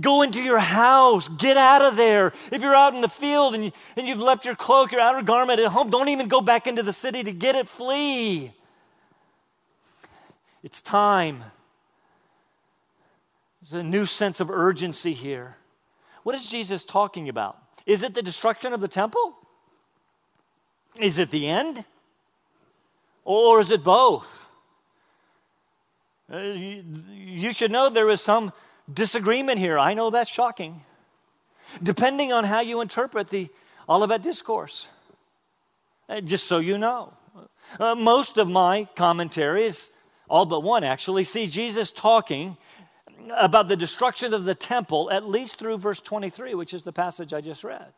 go 0.00 0.22
into 0.22 0.42
your 0.42 0.58
house. 0.58 1.28
Get 1.28 1.56
out 1.56 1.82
of 1.82 1.96
there. 1.96 2.32
If 2.50 2.62
you're 2.62 2.74
out 2.74 2.94
in 2.94 3.02
the 3.02 3.08
field 3.08 3.54
and, 3.54 3.64
you, 3.66 3.72
and 3.96 4.08
you've 4.08 4.20
left 4.22 4.44
your 4.44 4.56
cloak, 4.56 4.92
your 4.92 5.00
outer 5.00 5.22
garment 5.22 5.60
at 5.60 5.66
home, 5.68 5.90
don't 5.90 6.08
even 6.08 6.28
go 6.28 6.40
back 6.40 6.66
into 6.66 6.82
the 6.82 6.92
city 6.92 7.22
to 7.22 7.32
get 7.32 7.54
it. 7.54 7.68
Flee. 7.68 8.52
It's 10.66 10.82
time. 10.82 11.44
There's 13.62 13.74
a 13.74 13.84
new 13.84 14.04
sense 14.04 14.40
of 14.40 14.50
urgency 14.50 15.12
here. 15.12 15.58
What 16.24 16.34
is 16.34 16.48
Jesus 16.48 16.84
talking 16.84 17.28
about? 17.28 17.56
Is 17.86 18.02
it 18.02 18.14
the 18.14 18.20
destruction 18.20 18.72
of 18.72 18.80
the 18.80 18.88
temple? 18.88 19.38
Is 20.98 21.20
it 21.20 21.30
the 21.30 21.46
end? 21.46 21.84
Or 23.24 23.60
is 23.60 23.70
it 23.70 23.84
both? 23.84 24.48
Uh, 26.32 26.38
you, 26.38 27.54
should 27.54 27.70
know 27.70 27.88
there 27.88 28.10
is 28.10 28.20
some 28.20 28.52
disagreement 28.92 29.60
here. 29.60 29.78
I 29.78 29.94
know 29.94 30.10
that's 30.10 30.28
shocking. 30.28 30.82
Depending 31.80 32.32
on 32.32 32.42
how 32.42 32.58
you 32.58 32.80
interpret 32.80 33.28
the 33.28 33.48
Olivet 33.88 34.20
Discourse. 34.20 34.88
Uh, 36.08 36.20
just 36.22 36.48
so 36.48 36.58
you 36.58 36.76
know. 36.76 37.12
Uh, 37.78 37.94
most 37.94 38.36
of 38.36 38.48
my 38.48 38.88
commentaries, 38.96 39.90
all 40.28 40.46
but 40.46 40.62
one 40.62 40.84
actually, 40.84 41.24
see 41.24 41.46
Jesus 41.46 41.90
talking 41.90 42.56
about 43.32 43.68
the 43.68 43.76
destruction 43.76 44.34
of 44.34 44.44
the 44.44 44.54
temple 44.54 45.10
at 45.10 45.24
least 45.24 45.58
through 45.58 45.78
verse 45.78 46.00
23, 46.00 46.54
which 46.54 46.74
is 46.74 46.82
the 46.82 46.92
passage 46.92 47.32
I 47.32 47.40
just 47.40 47.64
read. 47.64 47.92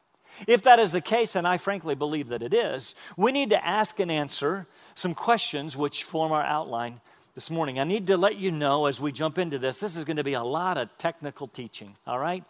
If 0.46 0.62
that 0.62 0.78
is 0.78 0.92
the 0.92 1.00
case, 1.00 1.36
and 1.36 1.46
I 1.46 1.56
frankly 1.56 1.94
believe 1.94 2.28
that 2.28 2.42
it 2.42 2.52
is, 2.52 2.94
we 3.16 3.32
need 3.32 3.50
to 3.50 3.66
ask 3.66 3.98
and 3.98 4.10
answer 4.10 4.66
some 4.94 5.14
questions 5.14 5.76
which 5.76 6.04
form 6.04 6.32
our 6.32 6.42
outline 6.42 7.00
this 7.34 7.50
morning. 7.50 7.78
I 7.78 7.84
need 7.84 8.08
to 8.08 8.16
let 8.16 8.36
you 8.36 8.50
know 8.50 8.86
as 8.86 9.00
we 9.00 9.10
jump 9.10 9.38
into 9.38 9.58
this, 9.58 9.80
this 9.80 9.96
is 9.96 10.04
going 10.04 10.16
to 10.16 10.24
be 10.24 10.34
a 10.34 10.42
lot 10.42 10.76
of 10.76 10.96
technical 10.98 11.48
teaching, 11.48 11.96
all 12.06 12.18
right? 12.18 12.44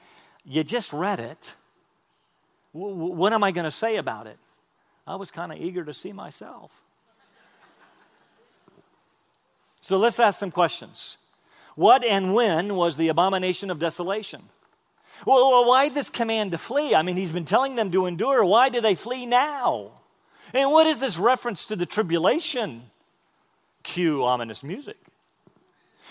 You 0.45 0.65
just 0.65 0.93
read 0.93 1.21
it. 1.21 1.55
What 2.73 3.33
am 3.33 3.45
I 3.45 3.53
going 3.53 3.65
to 3.65 3.71
say 3.71 3.97
about 3.97 4.27
it? 4.27 4.39
I 5.07 5.17
was 5.17 5.31
kind 5.31 5.53
of 5.53 5.59
eager 5.59 5.85
to 5.85 5.95
see 5.95 6.13
myself. 6.13 6.73
So 9.81 9.97
let's 9.97 10.19
ask 10.19 10.39
some 10.39 10.51
questions. 10.51 11.17
What 11.75 12.05
and 12.05 12.35
when 12.35 12.75
was 12.75 12.97
the 12.97 13.09
abomination 13.09 13.71
of 13.71 13.79
desolation? 13.79 14.43
Well, 15.27 15.67
why 15.67 15.89
this 15.89 16.11
command 16.11 16.53
to 16.53 16.59
flee? 16.59 16.95
I 16.95 17.03
mean, 17.03 17.17
he's 17.17 17.31
been 17.31 17.45
telling 17.45 17.77
them 17.77 17.91
to 17.93 18.07
endure. 18.07 18.45
Why 18.45 18.69
do 18.69 18.81
they 18.81 18.95
flee 18.95 19.27
now? 19.27 19.93
And 20.55 20.71
what 20.71 20.87
is 20.87 21.01
this 21.01 21.19
reference 21.19 21.67
to 21.67 21.77
the 21.77 21.87
tribulation? 21.87 22.83
Cue 23.83 24.25
ominous 24.25 24.63
music. 24.63 24.97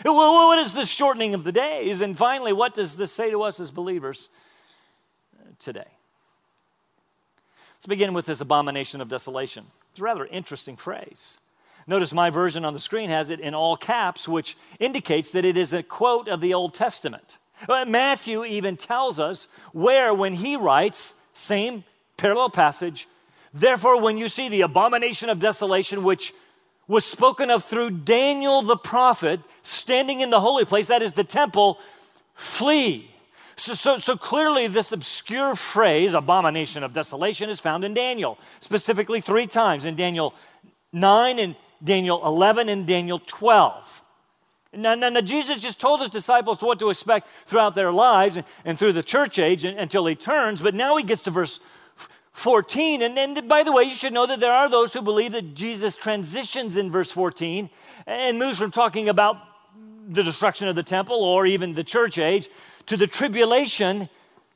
Well, 0.06 0.16
What 0.48 0.60
is 0.60 0.74
this 0.74 0.90
shortening 0.90 1.34
of 1.34 1.44
the 1.44 1.52
days? 1.52 2.02
And 2.02 2.18
finally, 2.18 2.54
what 2.54 2.76
does 2.76 2.98
this 2.98 3.12
say 3.12 3.32
to 3.32 3.44
us 3.44 3.60
as 3.60 3.72
believers 3.72 4.30
today? 5.60 5.88
Let's 7.76 7.86
begin 7.88 8.14
with 8.14 8.26
this 8.26 8.42
abomination 8.42 9.02
of 9.02 9.10
desolation. 9.10 9.66
It's 9.92 10.00
a 10.00 10.04
rather 10.04 10.26
interesting 10.26 10.76
phrase. 10.76 11.40
Notice 11.88 12.14
my 12.14 12.30
version 12.30 12.66
on 12.66 12.74
the 12.74 12.80
screen 12.80 13.10
has 13.10 13.30
it 13.30 13.40
in 13.40 13.56
all 13.56 13.78
caps, 13.78 14.28
which 14.28 14.58
indicates 14.78 15.32
that 15.32 15.46
it 15.46 15.56
is 15.56 15.72
a 15.72 15.82
quote 15.82 16.28
of 16.28 16.42
the 16.42 16.54
Old 16.54 16.74
Testament. 16.74 17.38
Uh, 17.68 17.86
Matthew 17.86 18.44
even 18.44 18.76
tells 18.76 19.20
us 19.20 19.48
where, 19.72 20.14
when 20.14 20.34
he 20.34 20.58
writes, 20.58 21.16
same 21.34 21.86
parallel 22.18 22.50
passage, 22.50 23.08
therefore, 23.54 24.02
when 24.02 24.18
you 24.18 24.28
see 24.28 24.50
the 24.50 24.62
abomination 24.62 25.30
of 25.30 25.40
desolation, 25.40 26.04
which 26.04 26.34
was 26.90 27.06
spoken 27.06 27.50
of 27.50 27.64
through 27.64 27.92
Daniel 27.92 28.62
the 28.62 28.78
prophet, 28.78 29.40
standing 29.64 30.20
in 30.20 30.30
the 30.30 30.42
holy 30.42 30.66
place, 30.66 30.88
that 30.88 31.02
is 31.02 31.14
the 31.14 31.24
temple, 31.24 31.80
flee. 32.36 33.10
So, 33.56 33.74
so, 33.74 33.98
so, 33.98 34.18
clearly, 34.18 34.68
this 34.68 34.92
obscure 34.92 35.56
phrase, 35.56 36.14
abomination 36.14 36.84
of 36.84 36.94
desolation, 36.94 37.50
is 37.50 37.60
found 37.60 37.84
in 37.84 37.94
Daniel, 37.94 38.38
specifically 38.60 39.22
three 39.22 39.48
times 39.48 39.86
in 39.86 39.96
Daniel 39.96 40.34
9 40.94 41.40
and 41.40 41.56
Daniel 41.84 42.26
11 42.26 42.70
and 42.70 42.88
Daniel 42.88 43.22
12. 43.26 44.04
Now, 44.74 44.96
now, 44.96 45.10
now, 45.10 45.22
Jesus 45.22 45.60
just 45.60 45.80
told 45.80 46.02
his 46.02 46.10
disciples 46.10 46.62
what 46.62 46.80
to 46.80 46.90
expect 46.90 47.28
throughout 47.46 47.74
their 47.74 47.92
lives 47.92 48.38
and, 48.38 48.46
and 48.66 48.78
through 48.78 48.92
the 48.92 49.04
church 49.04 49.40
age 49.40 49.66
and, 49.66 49.80
until 49.80 50.06
he 50.06 50.16
turns, 50.16 50.62
but 50.62 50.76
now 50.76 50.98
he 50.98 51.04
gets 51.04 51.22
to 51.24 51.32
verse 51.32 51.60
14. 52.34 53.02
And 53.02 53.18
then, 53.18 53.48
by 53.48 53.64
the 53.64 53.72
way, 53.72 53.84
you 53.84 53.94
should 53.94 54.14
know 54.14 54.28
that 54.28 54.40
there 54.40 54.52
are 54.52 54.70
those 54.70 54.94
who 54.94 55.02
believe 55.02 55.32
that 55.32 55.56
Jesus 55.56 55.96
transitions 55.96 56.78
in 56.78 56.92
verse 56.92 57.12
14 57.12 57.70
and 58.06 58.38
moves 58.38 58.60
from 58.60 58.70
talking 58.72 59.10
about 59.10 59.38
the 60.10 60.24
destruction 60.24 60.68
of 60.68 60.76
the 60.76 60.84
temple 60.84 61.24
or 61.24 61.46
even 61.46 61.74
the 61.74 61.84
church 61.84 62.20
age 62.20 62.50
to 62.86 62.98
the 62.98 63.08
tribulation 63.08 64.10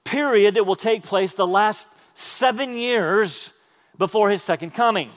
period 0.04 0.56
that 0.56 0.66
will 0.66 0.76
take 0.76 1.04
place 1.04 1.34
the 1.34 1.48
last 1.48 1.90
seven 2.14 2.78
years 2.78 3.54
before 3.98 4.30
his 4.30 4.44
second 4.44 4.74
coming. 4.74 5.10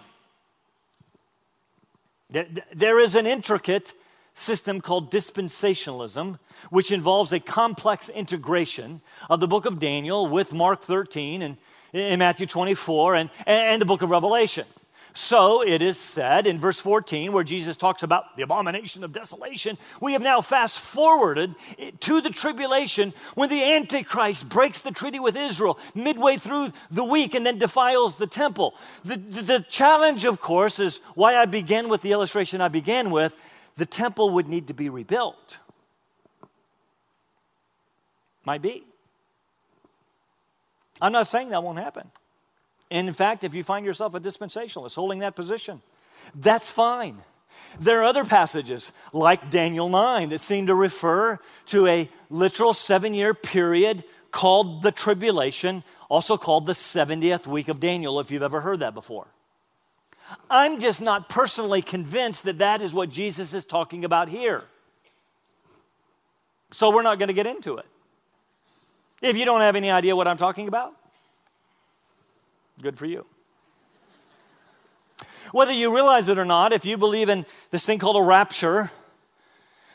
There 2.75 2.99
is 2.99 3.15
an 3.15 3.27
intricate 3.27 3.93
system 4.33 4.81
called 4.81 5.13
dispensationalism, 5.13 6.39
which 6.71 6.91
involves 6.91 7.33
a 7.33 7.39
complex 7.39 8.09
integration 8.09 9.01
of 9.31 9.41
the 9.41 9.47
book 9.47 9.65
of 9.65 9.79
Daniel 9.79 10.27
with 10.27 10.53
Mark 10.53 10.83
13 10.83 11.43
and 11.43 11.57
in 11.93 12.19
Matthew 12.19 12.47
24 12.47 13.15
and, 13.15 13.31
and 13.47 13.81
the 13.81 13.87
book 13.87 14.03
of 14.03 14.11
Revelation. 14.11 14.67
So 15.17 15.63
it 15.63 15.81
is 15.81 15.97
said 15.97 16.45
in 16.45 16.59
verse 16.59 16.81
14, 16.81 17.33
where 17.33 17.45
Jesus 17.45 17.77
talks 17.77 18.03
about 18.03 18.37
the 18.37 18.43
abomination 18.43 19.05
of 19.05 19.13
desolation, 19.13 19.79
we 20.01 20.13
have 20.13 20.23
now 20.23 20.41
fast 20.41 20.81
forwarded 20.81 21.55
to 22.01 22.21
the 22.21 22.31
tribulation 22.31 23.15
when 23.37 23.49
the 23.49 23.63
Antichrist 23.63 24.49
breaks 24.49 24.81
the 24.81 24.91
treaty 24.91 25.21
with 25.21 25.37
Israel 25.37 25.79
midway 25.95 26.37
through 26.37 26.73
the 26.91 27.05
week 27.05 27.37
and 27.37 27.47
then 27.47 27.59
defiles 27.59 28.17
the 28.17 28.27
temple. 28.27 28.75
The, 29.05 29.17
the, 29.17 29.43
the 29.43 29.67
challenge, 29.71 30.25
of 30.25 30.41
course, 30.41 30.81
is 30.81 30.99
why 31.15 31.37
I 31.37 31.45
began 31.45 31.89
with 31.89 32.03
the 32.03 32.11
illustration 32.11 32.61
I 32.61 32.69
began 32.69 33.13
with 33.13 33.37
the 33.77 33.87
temple 33.87 34.31
would 34.31 34.49
need 34.49 34.67
to 34.67 34.75
be 34.75 34.89
rebuilt. 34.89 35.59
Might 38.45 38.63
be. 38.63 38.85
I'm 41.01 41.13
not 41.13 41.29
saying 41.29 41.51
that 41.51 41.63
won't 41.63 41.79
happen. 41.79 42.11
In 42.91 43.13
fact, 43.13 43.45
if 43.45 43.55
you 43.55 43.63
find 43.65 43.85
yourself 43.85 44.15
a 44.15 44.21
dispensationalist 44.21 44.95
holding 44.95 45.21
that 45.21 45.35
position, 45.35 45.83
that's 46.35 46.71
fine. 46.71 47.23
There 47.81 48.01
are 48.01 48.05
other 48.05 48.25
passages 48.25 48.93
like 49.13 49.51
Daniel 49.51 49.89
9 49.89 50.29
that 50.31 50.41
seem 50.41 50.67
to 50.67 50.75
refer 50.75 51.39
to 51.67 51.87
a 51.87 52.09
literal 52.31 52.75
seven 52.75 53.15
year 53.15 53.35
period 53.35 54.05
called 54.31 54.83
the 54.83 54.91
tribulation, 54.91 55.85
also 56.09 56.37
called 56.37 56.67
the 56.67 56.73
70th 56.73 57.47
week 57.47 57.69
of 57.69 57.81
Daniel, 57.81 58.19
if 58.21 58.31
you've 58.31 58.43
ever 58.43 58.61
heard 58.61 58.81
that 58.81 58.95
before. 58.95 59.27
I'm 60.51 60.81
just 60.81 61.01
not 61.01 61.29
personally 61.29 61.83
convinced 61.83 62.45
that 62.45 62.59
that 62.59 62.81
is 62.81 62.93
what 62.93 63.11
Jesus 63.11 63.55
is 63.55 63.65
talking 63.65 64.05
about 64.05 64.29
here. 64.29 64.65
So 66.73 66.91
we're 66.91 67.03
not 67.03 67.19
going 67.19 67.29
to 67.29 67.35
get 67.35 67.47
into 67.47 67.77
it. 67.77 67.87
If 69.23 69.37
you 69.37 69.45
don't 69.45 69.61
have 69.61 69.77
any 69.77 69.91
idea 69.91 70.17
what 70.17 70.27
I'm 70.27 70.37
talking 70.37 70.67
about, 70.67 70.95
good 72.81 72.99
for 72.99 73.07
you. 73.07 73.27
Whether 75.53 75.73
you 75.73 75.95
realize 75.95 76.29
it 76.29 76.39
or 76.39 76.45
not, 76.45 76.73
if 76.73 76.85
you 76.85 76.97
believe 76.97 77.29
in 77.29 77.47
this 77.71 77.87
thing 77.87 77.99
called 77.99 78.17
a 78.17 78.23
rapture 78.23 78.91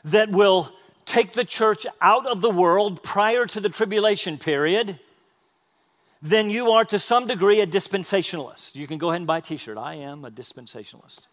that 0.06 0.30
will 0.30 0.72
take 1.06 1.34
the 1.34 1.44
church 1.44 1.86
out 2.02 2.26
of 2.26 2.42
the 2.42 2.50
world 2.50 3.04
prior 3.04 3.46
to 3.48 3.60
the 3.60 3.70
tribulation 3.70 4.38
period, 4.38 5.00
then 6.22 6.50
you 6.50 6.72
are 6.72 6.86
to 6.86 7.00
some 7.00 7.28
degree 7.28 7.62
a 7.62 7.68
dispensationalist. 7.68 8.76
You 8.76 8.88
can 8.88 8.98
go 8.98 9.10
ahead 9.10 9.22
and 9.22 9.28
buy 9.28 9.40
a 9.40 9.42
t 9.42 9.58
shirt. 9.58 9.78
I 9.78 9.96
am 9.96 10.24
a 10.26 10.32
dispensationalist. 10.32 11.28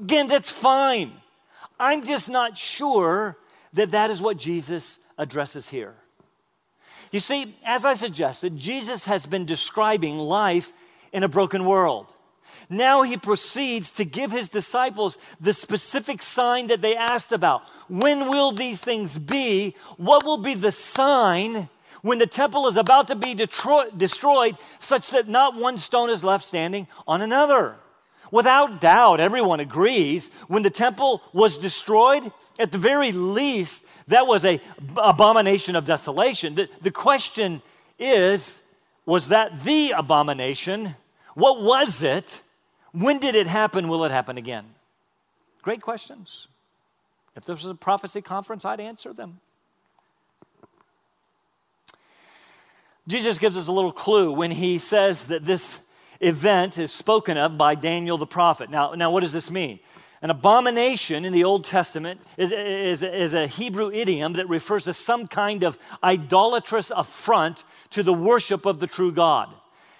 Again, 0.00 0.28
that's 0.28 0.50
fine. 0.50 1.12
I'm 1.80 2.04
just 2.04 2.28
not 2.30 2.56
sure 2.56 3.36
that 3.72 3.90
that 3.90 4.10
is 4.10 4.22
what 4.22 4.36
Jesus 4.36 4.98
addresses 5.18 5.68
here. 5.68 5.94
You 7.10 7.20
see, 7.20 7.56
as 7.64 7.84
I 7.84 7.94
suggested, 7.94 8.56
Jesus 8.56 9.06
has 9.06 9.26
been 9.26 9.44
describing 9.44 10.18
life 10.18 10.72
in 11.12 11.22
a 11.22 11.28
broken 11.28 11.64
world. 11.64 12.06
Now 12.70 13.02
he 13.02 13.16
proceeds 13.16 13.92
to 13.92 14.04
give 14.04 14.30
his 14.30 14.48
disciples 14.48 15.16
the 15.40 15.52
specific 15.52 16.22
sign 16.22 16.66
that 16.66 16.82
they 16.82 16.96
asked 16.96 17.32
about. 17.32 17.62
When 17.88 18.28
will 18.28 18.52
these 18.52 18.82
things 18.82 19.18
be? 19.18 19.74
What 19.96 20.24
will 20.24 20.38
be 20.38 20.54
the 20.54 20.72
sign 20.72 21.68
when 22.02 22.18
the 22.18 22.26
temple 22.26 22.66
is 22.68 22.76
about 22.76 23.08
to 23.08 23.16
be 23.16 23.34
destroyed, 23.34 24.56
such 24.78 25.10
that 25.10 25.28
not 25.28 25.56
one 25.56 25.78
stone 25.78 26.10
is 26.10 26.22
left 26.22 26.44
standing 26.44 26.86
on 27.06 27.22
another. 27.22 27.76
Without 28.30 28.80
doubt, 28.80 29.20
everyone 29.20 29.60
agrees 29.60 30.30
when 30.48 30.62
the 30.62 30.70
temple 30.70 31.22
was 31.32 31.56
destroyed, 31.56 32.30
at 32.58 32.72
the 32.72 32.78
very 32.78 33.12
least, 33.12 33.86
that 34.08 34.26
was 34.26 34.44
a 34.44 34.60
abomination 34.96 35.76
of 35.76 35.84
desolation. 35.84 36.54
The, 36.54 36.68
the 36.82 36.90
question 36.90 37.62
is, 37.98 38.60
was 39.06 39.28
that 39.28 39.64
the 39.64 39.92
abomination? 39.92 40.94
What 41.34 41.62
was 41.62 42.02
it? 42.02 42.42
When 42.92 43.18
did 43.18 43.34
it 43.34 43.46
happen? 43.46 43.88
Will 43.88 44.04
it 44.04 44.10
happen 44.10 44.36
again? 44.36 44.64
Great 45.62 45.80
questions. 45.80 46.48
If 47.36 47.44
this 47.44 47.62
was 47.62 47.70
a 47.70 47.74
prophecy 47.74 48.20
conference, 48.20 48.64
I'd 48.64 48.80
answer 48.80 49.12
them. 49.12 49.40
Jesus 53.06 53.38
gives 53.38 53.56
us 53.56 53.68
a 53.68 53.72
little 53.72 53.92
clue 53.92 54.32
when 54.32 54.50
he 54.50 54.78
says 54.78 55.28
that 55.28 55.46
this 55.46 55.80
event 56.20 56.78
is 56.78 56.92
spoken 56.92 57.36
of 57.36 57.56
by 57.56 57.74
Daniel 57.74 58.18
the 58.18 58.26
prophet. 58.26 58.70
Now, 58.70 58.92
now 58.94 59.10
what 59.10 59.20
does 59.20 59.32
this 59.32 59.50
mean? 59.50 59.80
An 60.20 60.30
abomination 60.30 61.24
in 61.24 61.32
the 61.32 61.44
Old 61.44 61.64
Testament 61.64 62.20
is, 62.36 62.50
is, 62.50 63.02
is, 63.04 63.34
a 63.34 63.46
Hebrew 63.46 63.92
idiom 63.92 64.32
that 64.32 64.48
refers 64.48 64.84
to 64.84 64.92
some 64.92 65.28
kind 65.28 65.62
of 65.62 65.78
idolatrous 66.02 66.90
affront 66.90 67.62
to 67.90 68.02
the 68.02 68.12
worship 68.12 68.66
of 68.66 68.80
the 68.80 68.88
true 68.88 69.12
God. 69.12 69.48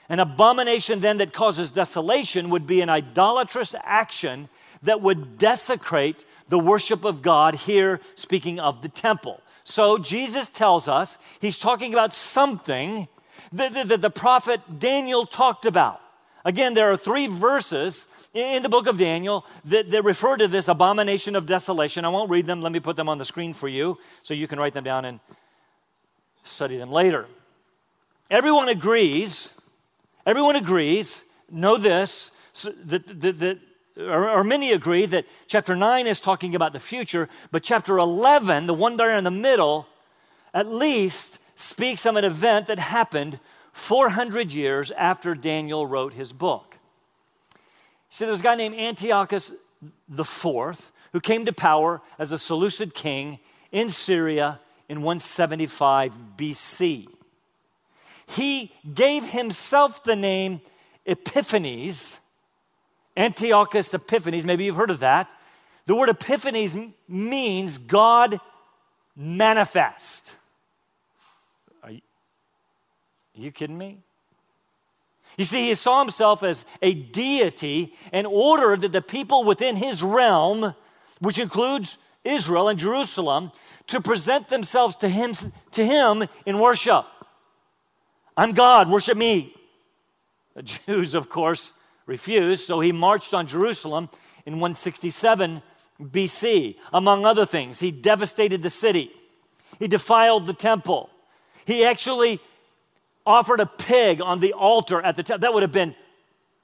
An 0.09 0.19
abomination 0.19 1.01
then 1.01 1.19
that 1.19 1.33
causes 1.33 1.71
desolation 1.71 2.51
would 2.51 2.67
be 2.67 2.81
an 2.81 2.89
idolatrous 2.89 3.77
action 3.85 4.49
that 4.83 5.01
would 5.03 5.39
desecrate 5.39 6.25
the 6.49 6.59
worship 6.59 7.05
of 7.05 7.23
God, 7.23 7.55
here 7.55 8.01
speaking 8.15 8.59
of 8.59 8.83
the 8.83 8.89
temple. 8.89 9.41
So 9.65 9.99
Jesus 9.99 10.49
tells 10.49 10.89
us 10.89 11.19
he's 11.41 11.59
talking 11.59 11.93
about 11.93 12.13
something 12.13 13.07
that, 13.53 13.75
that, 13.75 13.89
that 13.89 14.01
the 14.01 14.11
prophet 14.11 14.81
Daniel 14.81 15.27
talked 15.27 15.67
about. 15.67 16.01
Again, 16.49 16.73
there 16.73 16.91
are 16.91 16.97
three 16.97 17.27
verses 17.27 18.09
in 18.33 18.63
the 18.63 18.71
book 18.71 18.87
of 18.87 18.97
Daniel 18.97 19.45
that, 19.67 19.91
that, 19.91 20.03
refer 20.03 20.35
to 20.35 20.49
this 20.49 20.69
abomination 20.69 21.37
of 21.37 21.45
desolation. 21.45 22.07
I 22.07 22.09
won't 22.09 22.31
read 22.31 22.47
them. 22.47 22.63
Let 22.63 22.73
me 22.73 22.81
put 22.81 22.97
them 22.97 23.07
on 23.07 23.19
the 23.19 23.27
screen 23.27 23.53
for 23.53 23.69
you 23.69 23.99
so 24.23 24.33
you 24.33 24.49
can 24.49 24.59
write 24.59 24.73
them 24.73 24.83
down 24.83 25.05
and 25.05 25.21
study 26.45 26.79
them 26.79 26.91
later. 26.91 27.27
Everyone 28.31 28.71
agrees, 28.71 29.51
everyone 30.25 30.57
agrees, 30.57 31.23
know 31.51 31.77
this, 31.77 32.33
that, 32.65 33.21
that, 33.21 33.39
that 33.41 33.59
or, 33.99 34.31
or, 34.31 34.43
many 34.43 34.73
agree 34.73 35.05
that 35.05 35.27
chapter 35.49 35.77
9 35.77 36.07
is 36.07 36.19
talking 36.19 36.55
about 36.55 36.73
the 36.73 36.81
future, 36.81 37.29
but 37.51 37.63
chapter 37.63 37.99
11, 37.99 38.67
the 38.67 38.73
one 38.73 38.97
there 38.97 39.15
in 39.15 39.25
the 39.25 39.31
middle, 39.31 39.87
at 40.55 40.67
least 40.67 41.41
speaks 41.59 42.07
of 42.07 42.17
an 42.17 42.25
event 42.25 42.69
that 42.69 42.79
happened 42.79 43.39
400 43.79 44.53
years 44.53 44.91
after 44.91 45.35
Daniel 45.35 45.87
wrote 45.87 46.13
his 46.13 46.33
book. 46.33 46.79
See, 48.11 48.25
there 48.25 48.33
was 48.33 48.41
a 48.41 48.45
guy 48.45 48.55
named 48.55 48.75
Antiochus 48.75 49.53
IV 50.17 50.93
who 51.13 51.21
came 51.21 51.47
to 51.47 51.53
power 51.53 52.01
as 52.19 52.33
a 52.33 52.39
Seleucid 52.39 52.95
king 52.95 53.39
in 53.73 53.91
Syria 53.91 54.61
in 54.89 55.03
175 55.03 56.15
BC. 56.37 57.07
He 58.27 58.73
gave 58.95 59.25
himself 59.25 60.03
the 60.05 60.17
name 60.17 60.61
Epiphanes 61.07 62.21
Antiochus 63.19 63.93
Epiphanes, 63.95 64.45
maybe 64.45 64.65
you've 64.65 64.77
heard 64.77 64.91
of 64.91 65.01
that. 65.01 65.35
The 65.87 65.97
word 65.97 66.09
Epiphanes 66.09 66.77
means 67.09 67.77
God 67.77 68.41
manifest. 69.17 70.37
Are 71.83 71.91
you, 71.91 72.01
are 73.39 73.43
you 73.43 73.53
kidding 73.53 73.79
me? 73.79 73.99
You 75.37 75.45
see, 75.45 75.69
he 75.69 75.75
saw 75.75 76.01
himself 76.01 76.43
as 76.43 76.65
a 76.83 76.95
deity 76.95 77.95
and 78.13 78.27
ordered 78.27 78.81
that 78.81 78.93
the 78.93 79.03
people 79.03 79.45
within 79.45 79.77
his 79.77 80.03
realm, 80.03 80.75
which 81.21 81.39
includes 81.39 81.99
Israel 82.25 82.69
and 82.69 82.79
Jerusalem, 82.79 83.53
to 83.89 84.01
present 84.01 84.49
themselves 84.49 84.97
to 84.97 85.09
him, 85.09 85.35
to 85.73 85.85
him 85.85 86.25
in 86.45 86.59
worship. 86.59 87.07
I'm 88.37 88.53
God, 88.53 88.91
worship 88.91 89.17
me. 89.17 89.55
The 90.55 90.63
Jews, 90.63 91.15
of 91.15 91.29
course, 91.29 91.73
refused, 92.07 92.65
so 92.65 92.81
he 92.81 92.91
marched 92.91 93.35
on 93.35 93.47
Jerusalem 93.47 94.09
in 94.45 94.55
167 94.55 95.63
BC. 96.03 96.77
Among 96.93 97.25
other 97.25 97.47
things, 97.47 97.79
he 97.79 97.91
devastated 97.93 98.63
the 98.63 98.71
city, 98.71 99.11
he 99.79 99.87
defiled 99.87 100.47
the 100.47 100.55
temple. 100.55 101.11
He 101.65 101.85
actually 101.85 102.41
offered 103.29 103.61
a 103.61 103.67
pig 103.67 104.23
on 104.23 104.41
the 104.41 104.55
altar 104.55 105.01
at 105.03 105.15
the 105.15 105.23
temple. 105.23 105.43
That 105.43 105.53
would 105.53 105.63
have 105.63 105.71
been 105.73 105.95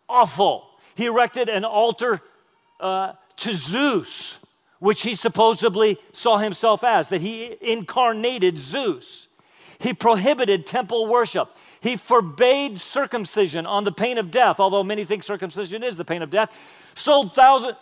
awful. 0.08 0.66
He 0.96 1.04
erected 1.04 1.48
an 1.48 1.64
altar 1.64 2.22
uh, 2.80 3.12
to 3.36 3.54
Zeus, 3.54 4.38
which 4.78 5.02
he 5.02 5.14
supposedly 5.14 5.98
saw 6.12 6.38
himself 6.38 6.82
as, 6.82 7.10
that 7.10 7.20
he 7.20 7.54
incarnated 7.60 8.58
Zeus. 8.58 9.28
He 9.78 9.92
prohibited 9.92 10.66
temple 10.66 11.06
worship. 11.06 11.52
He 11.80 11.96
forbade 11.96 12.80
circumcision 12.80 13.66
on 13.66 13.84
the 13.84 13.92
pain 13.92 14.16
of 14.16 14.30
death, 14.30 14.58
although 14.58 14.82
many 14.82 15.04
think 15.04 15.22
circumcision 15.22 15.82
is 15.82 15.98
the 15.98 16.04
pain 16.04 16.22
of 16.22 16.30
death. 16.30 16.50
Sold 16.94 17.34
thousands, 17.34 17.76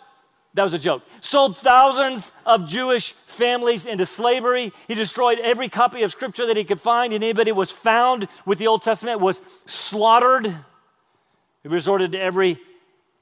that 0.53 0.63
was 0.63 0.73
a 0.73 0.79
joke, 0.79 1.01
sold 1.19 1.57
thousands 1.57 2.31
of 2.45 2.67
Jewish 2.67 3.13
families 3.25 3.85
into 3.85 4.05
slavery. 4.05 4.71
He 4.87 4.93
destroyed 4.93 5.39
every 5.39 5.67
copy 5.67 6.03
of 6.03 6.11
scripture 6.11 6.45
that 6.45 6.57
he 6.57 6.63
could 6.63 6.79
find. 6.79 7.11
and 7.11 7.23
Anybody 7.23 7.51
was 7.51 7.71
found 7.71 8.27
with 8.45 8.59
the 8.59 8.67
Old 8.67 8.83
Testament 8.83 9.19
was 9.19 9.41
slaughtered. 9.65 10.45
He 11.63 11.69
resorted 11.69 12.11
to 12.11 12.19
every 12.19 12.59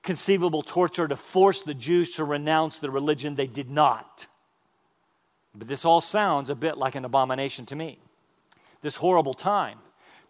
conceivable 0.04 0.62
torture 0.62 1.08
to 1.08 1.15
force 1.15 1.62
the 1.62 1.74
Jews 1.74 2.15
to 2.15 2.24
renounce 2.26 2.80
the 2.80 2.91
religion 2.91 3.36
they 3.36 3.48
did 3.48 3.70
not. 3.70 4.26
But 5.56 5.67
this 5.67 5.86
all 5.86 6.02
sounds 6.02 6.50
a 6.50 6.56
bit 6.56 6.78
like 6.78 6.96
an 6.96 7.06
abomination 7.06 7.65
to 7.67 7.76
me. 7.76 8.00
This 8.82 8.96
horrible 8.96 9.34
time 9.34 9.78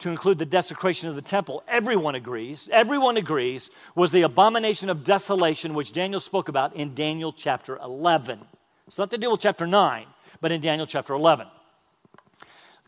to 0.01 0.09
include 0.09 0.39
the 0.39 0.45
desecration 0.45 1.09
of 1.09 1.15
the 1.15 1.21
temple, 1.21 1.63
everyone 1.67 2.15
agrees, 2.15 2.67
everyone 2.71 3.17
agrees, 3.17 3.71
was 3.95 4.11
the 4.11 4.23
abomination 4.23 4.89
of 4.89 5.03
desolation 5.03 5.73
which 5.73 5.93
Daniel 5.93 6.19
spoke 6.19 6.49
about 6.49 6.75
in 6.75 6.93
Daniel 6.93 7.31
chapter 7.31 7.77
11. 7.77 8.39
It's 8.87 8.97
not 8.97 9.11
to 9.11 9.17
deal 9.17 9.31
with 9.31 9.41
chapter 9.41 9.67
9, 9.67 10.05
but 10.41 10.51
in 10.51 10.59
Daniel 10.59 10.87
chapter 10.87 11.13
11. 11.13 11.47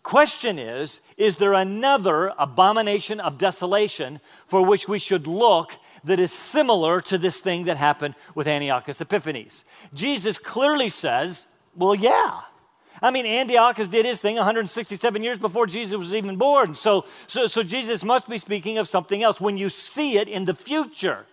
Question 0.01 0.59
is 0.59 1.01
Is 1.15 1.37
there 1.37 1.53
another 1.53 2.33
abomination 2.37 3.19
of 3.19 3.37
desolation 3.37 4.19
for 4.47 4.65
which 4.65 4.87
we 4.87 4.99
should 4.99 5.27
look 5.27 5.77
that 6.03 6.19
is 6.19 6.31
similar 6.31 6.99
to 7.01 7.17
this 7.17 7.39
thing 7.39 7.65
that 7.65 7.77
happened 7.77 8.15
with 8.35 8.47
Antiochus 8.47 8.99
Epiphanes? 8.99 9.63
Jesus 9.93 10.37
clearly 10.37 10.89
says, 10.89 11.47
Well, 11.75 11.95
yeah. 11.95 12.41
I 13.03 13.11
mean, 13.11 13.25
Antiochus 13.25 13.89
did 13.89 14.05
his 14.05 14.21
thing 14.21 14.37
167 14.37 15.21
years 15.21 15.37
before 15.37 15.67
Jesus 15.67 15.97
was 15.97 16.13
even 16.13 16.37
born. 16.37 16.73
So, 16.73 17.03
so, 17.27 17.47
so 17.47 17.61
Jesus 17.61 18.01
must 18.01 18.29
be 18.29 18.37
speaking 18.37 18.77
of 18.77 18.87
something 18.87 19.21
else 19.21 19.41
when 19.41 19.57
you 19.57 19.67
see 19.67 20.17
it 20.17 20.29
in 20.29 20.45
the 20.45 20.53
future. 20.53 21.25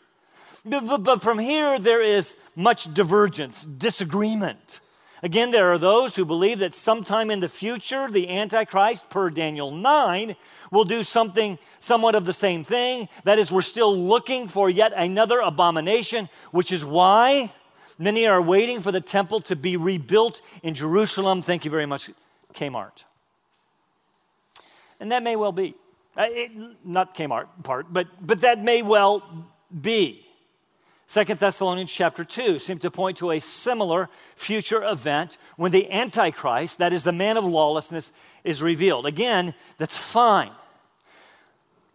But, 0.65 0.85
but, 0.89 1.05
but 1.05 1.23
from 1.23 1.39
here, 1.39 1.79
there 1.79 2.03
is 2.03 2.37
much 2.57 2.93
divergence, 2.93 3.65
disagreement. 3.65 4.81
Again, 5.23 5.53
there 5.53 5.71
are 5.73 5.79
those 5.79 6.17
who 6.17 6.25
believe 6.25 6.59
that 6.59 6.75
sometime 6.75 7.31
in 7.31 7.39
the 7.39 7.49
future, 7.49 8.11
the 8.11 8.31
Antichrist, 8.31 9.09
per 9.09 9.31
Daniel 9.31 9.71
9, 9.71 10.35
will 10.73 10.85
do 10.85 11.05
something 11.05 11.57
somewhat 11.79 12.17
of 12.17 12.25
the 12.25 12.33
same 12.33 12.65
thing. 12.65 13.09
That 13.23 13.39
is, 13.39 13.53
we're 13.53 13.63
still 13.63 13.97
looking 13.97 14.49
for 14.49 14.69
yet 14.69 14.93
another 14.97 15.39
abomination, 15.39 16.29
which 16.51 16.73
is 16.73 16.85
why 16.85 17.53
Many 18.01 18.27
are 18.27 18.41
waiting 18.41 18.81
for 18.81 18.91
the 18.91 19.03
temple 19.03 19.43
to 19.43 19.55
be 19.55 19.77
rebuilt 19.77 20.41
in 20.63 20.73
Jerusalem. 20.73 21.43
Thank 21.43 21.67
you 21.67 21.71
very 21.71 21.85
much, 21.85 22.09
Kmart. 22.55 23.05
And 24.99 25.13
that 25.13 25.23
may 25.23 25.37
well 25.37 25.53
be. 25.53 25.75
Uh, 26.17 26.25
it, 26.29 26.51
not 26.83 27.15
Kmart 27.15 27.49
part, 27.63 27.93
but, 27.93 28.09
but 28.19 28.41
that 28.41 28.65
may 28.65 28.81
well 28.81 29.47
be. 29.79 30.27
Second 31.07 31.41
Thessalonians 31.41 31.93
chapter 31.93 32.25
2 32.25 32.59
seems 32.59 32.81
to 32.81 32.91
point 32.91 33.19
to 33.19 33.33
a 33.33 33.39
similar 33.39 34.09
future 34.35 34.83
event 34.83 35.37
when 35.57 35.71
the 35.71 35.93
Antichrist, 35.93 36.79
that 36.79 36.95
is 36.95 37.03
the 37.03 37.13
man 37.13 37.37
of 37.37 37.45
lawlessness, 37.45 38.15
is 38.45 38.63
revealed. 38.63 39.05
Again, 39.05 39.53
that's 39.77 39.99
fine. 39.99 40.53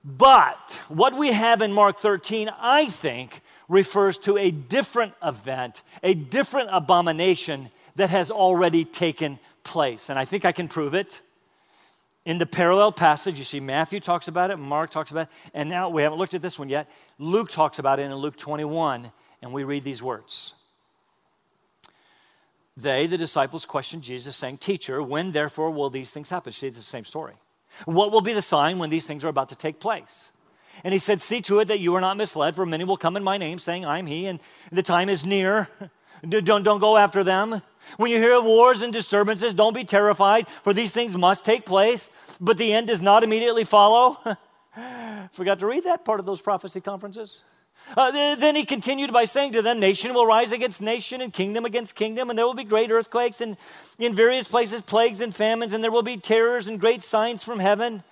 But 0.03 0.79
what 0.87 1.17
we 1.17 1.33
have 1.33 1.61
in 1.61 1.73
Mark 1.73 1.97
13, 1.97 2.51
I 2.59 2.85
think, 2.85 3.41
refers 3.67 4.17
to 4.19 4.37
a 4.37 4.51
different 4.51 5.13
event, 5.23 5.83
a 6.03 6.13
different 6.13 6.69
abomination 6.71 7.69
that 7.95 8.09
has 8.09 8.29
already 8.29 8.85
taken 8.85 9.39
place. 9.63 10.09
And 10.09 10.19
I 10.19 10.25
think 10.25 10.45
I 10.45 10.51
can 10.51 10.67
prove 10.67 10.93
it. 10.93 11.21
In 12.25 12.39
the 12.39 12.45
parallel 12.45 12.91
passage, 12.91 13.37
you 13.37 13.43
see 13.43 13.59
Matthew 13.59 13.99
talks 13.99 14.27
about 14.27 14.49
it, 14.49 14.57
Mark 14.57 14.89
talks 14.89 15.11
about 15.11 15.27
it, 15.27 15.51
and 15.53 15.69
now 15.69 15.89
we 15.89 16.01
haven't 16.01 16.17
looked 16.17 16.33
at 16.33 16.41
this 16.41 16.57
one 16.57 16.69
yet. 16.69 16.89
Luke 17.19 17.51
talks 17.51 17.77
about 17.77 17.99
it 17.99 18.03
in 18.03 18.15
Luke 18.15 18.35
21, 18.35 19.11
and 19.43 19.53
we 19.53 19.63
read 19.63 19.83
these 19.83 20.01
words. 20.01 20.55
They, 22.77 23.05
the 23.05 23.17
disciples, 23.17 23.65
questioned 23.65 24.01
Jesus, 24.01 24.35
saying, 24.35 24.57
Teacher, 24.57 25.01
when 25.01 25.31
therefore 25.31 25.69
will 25.69 25.89
these 25.89 26.11
things 26.11 26.29
happen? 26.29 26.51
See, 26.51 26.67
it's 26.67 26.77
the 26.77 26.83
same 26.83 27.05
story. 27.05 27.35
What 27.85 28.11
will 28.11 28.21
be 28.21 28.33
the 28.33 28.41
sign 28.41 28.79
when 28.79 28.89
these 28.89 29.05
things 29.05 29.23
are 29.23 29.29
about 29.29 29.49
to 29.49 29.55
take 29.55 29.79
place? 29.79 30.31
And 30.83 30.93
he 30.93 30.99
said, 30.99 31.21
See 31.21 31.41
to 31.41 31.59
it 31.59 31.65
that 31.65 31.79
you 31.79 31.95
are 31.95 32.01
not 32.01 32.17
misled, 32.17 32.55
for 32.55 32.65
many 32.65 32.83
will 32.83 32.97
come 32.97 33.17
in 33.17 33.23
my 33.23 33.37
name, 33.37 33.59
saying, 33.59 33.85
I'm 33.85 34.05
he, 34.05 34.27
and 34.27 34.39
the 34.71 34.83
time 34.83 35.09
is 35.09 35.25
near. 35.25 35.69
Don't, 36.27 36.63
don't 36.63 36.79
go 36.79 36.97
after 36.97 37.23
them. 37.23 37.61
When 37.97 38.09
you 38.09 38.17
hear 38.17 38.35
of 38.35 38.45
wars 38.45 38.81
and 38.81 38.91
disturbances, 38.91 39.53
don't 39.53 39.75
be 39.75 39.83
terrified, 39.83 40.47
for 40.63 40.73
these 40.73 40.91
things 40.91 41.15
must 41.15 41.45
take 41.45 41.65
place, 41.65 42.09
but 42.41 42.57
the 42.57 42.73
end 42.73 42.87
does 42.87 43.01
not 43.01 43.23
immediately 43.23 43.63
follow. 43.63 44.17
Forgot 45.33 45.59
to 45.59 45.67
read 45.67 45.83
that 45.83 46.03
part 46.03 46.19
of 46.19 46.25
those 46.25 46.41
prophecy 46.41 46.81
conferences. 46.81 47.43
Uh, 47.95 48.35
then 48.35 48.55
he 48.55 48.65
continued 48.65 49.13
by 49.13 49.25
saying 49.25 49.51
to 49.53 49.61
them, 49.61 49.79
Nation 49.79 50.13
will 50.13 50.25
rise 50.25 50.51
against 50.51 50.81
nation 50.81 51.21
and 51.21 51.31
kingdom 51.31 51.65
against 51.65 51.93
kingdom, 51.93 52.29
and 52.29 52.39
there 52.39 52.45
will 52.45 52.55
be 52.55 52.63
great 52.63 52.89
earthquakes 52.89 53.41
and 53.41 53.57
in 53.99 54.13
various 54.13 54.47
places 54.47 54.81
plagues 54.81 55.21
and 55.21 55.35
famines, 55.35 55.73
and 55.73 55.83
there 55.83 55.91
will 55.91 56.01
be 56.01 56.17
terrors 56.17 56.65
and 56.65 56.79
great 56.79 57.03
signs 57.03 57.43
from 57.43 57.59
heaven. 57.59 58.03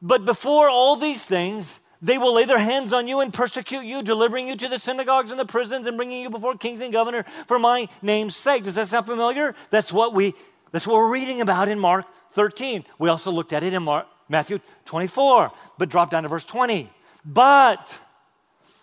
But 0.00 0.24
before 0.24 0.70
all 0.70 0.96
these 0.96 1.24
things, 1.24 1.80
They 2.02 2.18
will 2.18 2.34
lay 2.34 2.44
their 2.44 2.58
hands 2.58 2.92
on 2.92 3.06
you 3.06 3.20
and 3.20 3.32
persecute 3.32 3.84
you, 3.84 4.02
delivering 4.02 4.48
you 4.48 4.56
to 4.56 4.68
the 4.68 4.80
synagogues 4.80 5.30
and 5.30 5.38
the 5.38 5.46
prisons 5.46 5.86
and 5.86 5.96
bringing 5.96 6.20
you 6.20 6.30
before 6.30 6.56
kings 6.56 6.80
and 6.80 6.92
governor 6.92 7.24
for 7.46 7.60
my 7.60 7.88
name's 8.02 8.34
sake. 8.34 8.64
Does 8.64 8.74
that 8.74 8.88
sound 8.88 9.06
familiar? 9.06 9.54
That's 9.70 9.92
what 9.92 10.12
we 10.12 10.34
that's 10.72 10.86
what 10.86 10.96
we're 10.96 11.12
reading 11.12 11.40
about 11.40 11.68
in 11.68 11.78
Mark 11.78 12.06
13. 12.32 12.84
We 12.98 13.08
also 13.08 13.30
looked 13.30 13.52
at 13.52 13.62
it 13.62 13.72
in 13.72 13.82
Mark, 13.82 14.06
Matthew 14.28 14.58
24, 14.86 15.52
but 15.78 15.90
drop 15.90 16.10
down 16.10 16.24
to 16.24 16.28
verse 16.28 16.46
20. 16.46 16.90
But 17.24 17.98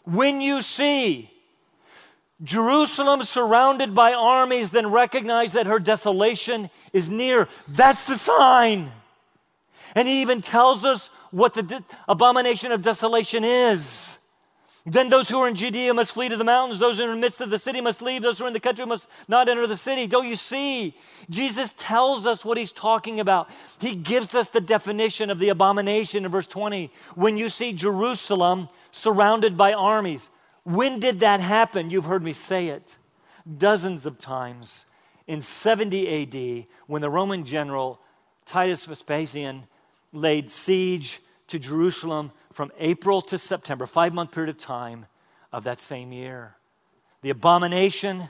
when 0.05 0.39
you 0.39 0.61
see 0.61 1.31
Jerusalem 2.43 3.23
surrounded 3.23 3.93
by 3.93 4.13
armies, 4.13 4.69
then 4.69 4.91
recognize 4.91 5.53
that 5.53 5.65
her 5.65 5.79
desolation 5.79 6.69
is 6.93 7.09
near. 7.09 7.49
That's 7.67 8.05
the 8.05 8.15
sign. 8.15 8.91
And 9.95 10.07
he 10.07 10.21
even 10.21 10.41
tells 10.41 10.85
us 10.85 11.09
what 11.31 11.53
the 11.53 11.83
abomination 12.07 12.71
of 12.71 12.81
desolation 12.81 13.43
is. 13.43 14.17
Then 14.85 15.09
those 15.09 15.29
who 15.29 15.37
are 15.39 15.47
in 15.47 15.55
Judea 15.55 15.93
must 15.93 16.13
flee 16.13 16.29
to 16.29 16.37
the 16.37 16.43
mountains. 16.43 16.79
Those 16.79 16.99
in 16.99 17.09
the 17.09 17.15
midst 17.15 17.41
of 17.41 17.49
the 17.49 17.59
city 17.59 17.81
must 17.81 18.01
leave. 18.01 18.21
Those 18.21 18.39
who 18.39 18.45
are 18.45 18.47
in 18.47 18.53
the 18.53 18.59
country 18.59 18.85
must 18.85 19.09
not 19.27 19.49
enter 19.49 19.67
the 19.67 19.77
city. 19.77 20.07
Don't 20.07 20.27
you 20.27 20.35
see? 20.35 20.95
Jesus 21.29 21.73
tells 21.73 22.25
us 22.25 22.43
what 22.43 22.57
he's 22.57 22.71
talking 22.71 23.19
about. 23.19 23.49
He 23.79 23.93
gives 23.93 24.33
us 24.35 24.49
the 24.49 24.61
definition 24.61 25.29
of 25.29 25.37
the 25.37 25.49
abomination 25.49 26.25
in 26.25 26.31
verse 26.31 26.47
20. 26.47 26.91
When 27.15 27.37
you 27.37 27.49
see 27.49 27.73
Jerusalem 27.73 28.69
surrounded 28.91 29.57
by 29.57 29.73
armies, 29.73 30.31
when 30.63 30.99
did 30.99 31.19
that 31.19 31.39
happen? 31.39 31.89
You've 31.89 32.05
heard 32.05 32.23
me 32.23 32.33
say 32.33 32.67
it 32.67 32.97
dozens 33.57 34.05
of 34.05 34.19
times. 34.19 34.85
In 35.27 35.41
70 35.41 36.23
AD, 36.23 36.67
when 36.87 37.01
the 37.01 37.09
Roman 37.09 37.43
general 37.43 37.99
Titus 38.45 38.85
Vespasian 38.85 39.67
laid 40.11 40.49
siege 40.49 41.19
to 41.47 41.59
Jerusalem 41.59 42.31
from 42.51 42.71
April 42.79 43.21
to 43.23 43.37
September, 43.37 43.85
five 43.85 44.13
month 44.13 44.31
period 44.31 44.49
of 44.49 44.57
time 44.57 45.05
of 45.51 45.63
that 45.63 45.79
same 45.79 46.11
year. 46.11 46.55
The 47.21 47.29
abomination 47.29 48.29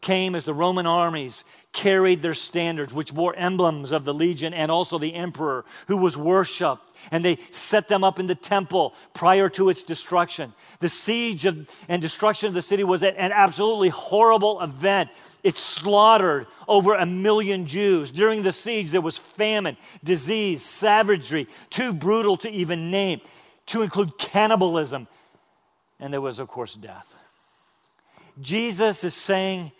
came 0.00 0.34
as 0.34 0.44
the 0.44 0.54
Roman 0.54 0.86
armies 0.86 1.44
carried 1.72 2.22
their 2.22 2.34
standards, 2.34 2.92
which 2.92 3.14
bore 3.14 3.34
emblems 3.36 3.92
of 3.92 4.04
the 4.04 4.14
legion 4.14 4.54
and 4.54 4.70
also 4.70 4.98
the 4.98 5.14
emperor 5.14 5.64
who 5.86 5.96
was 5.96 6.16
worshiped. 6.16 6.82
And 7.10 7.24
they 7.24 7.38
set 7.50 7.88
them 7.88 8.02
up 8.02 8.18
in 8.18 8.26
the 8.26 8.34
temple 8.34 8.94
prior 9.14 9.48
to 9.50 9.68
its 9.68 9.84
destruction. 9.84 10.52
The 10.80 10.88
siege 10.88 11.44
of, 11.44 11.68
and 11.88 12.00
destruction 12.00 12.48
of 12.48 12.54
the 12.54 12.62
city 12.62 12.84
was 12.84 13.02
an 13.02 13.14
absolutely 13.16 13.90
horrible 13.90 14.60
event. 14.60 15.10
It 15.44 15.56
slaughtered 15.56 16.46
over 16.66 16.94
a 16.94 17.06
million 17.06 17.66
Jews. 17.66 18.10
During 18.10 18.42
the 18.42 18.52
siege, 18.52 18.90
there 18.90 19.00
was 19.00 19.18
famine, 19.18 19.76
disease, 20.02 20.62
savagery, 20.62 21.46
too 21.70 21.92
brutal 21.92 22.36
to 22.38 22.50
even 22.50 22.90
name, 22.90 23.20
to 23.66 23.82
include 23.82 24.18
cannibalism. 24.18 25.06
And 26.00 26.12
there 26.12 26.20
was, 26.20 26.38
of 26.38 26.48
course, 26.48 26.74
death. 26.74 27.14
Jesus 28.40 29.04
is 29.04 29.14
saying, 29.14 29.72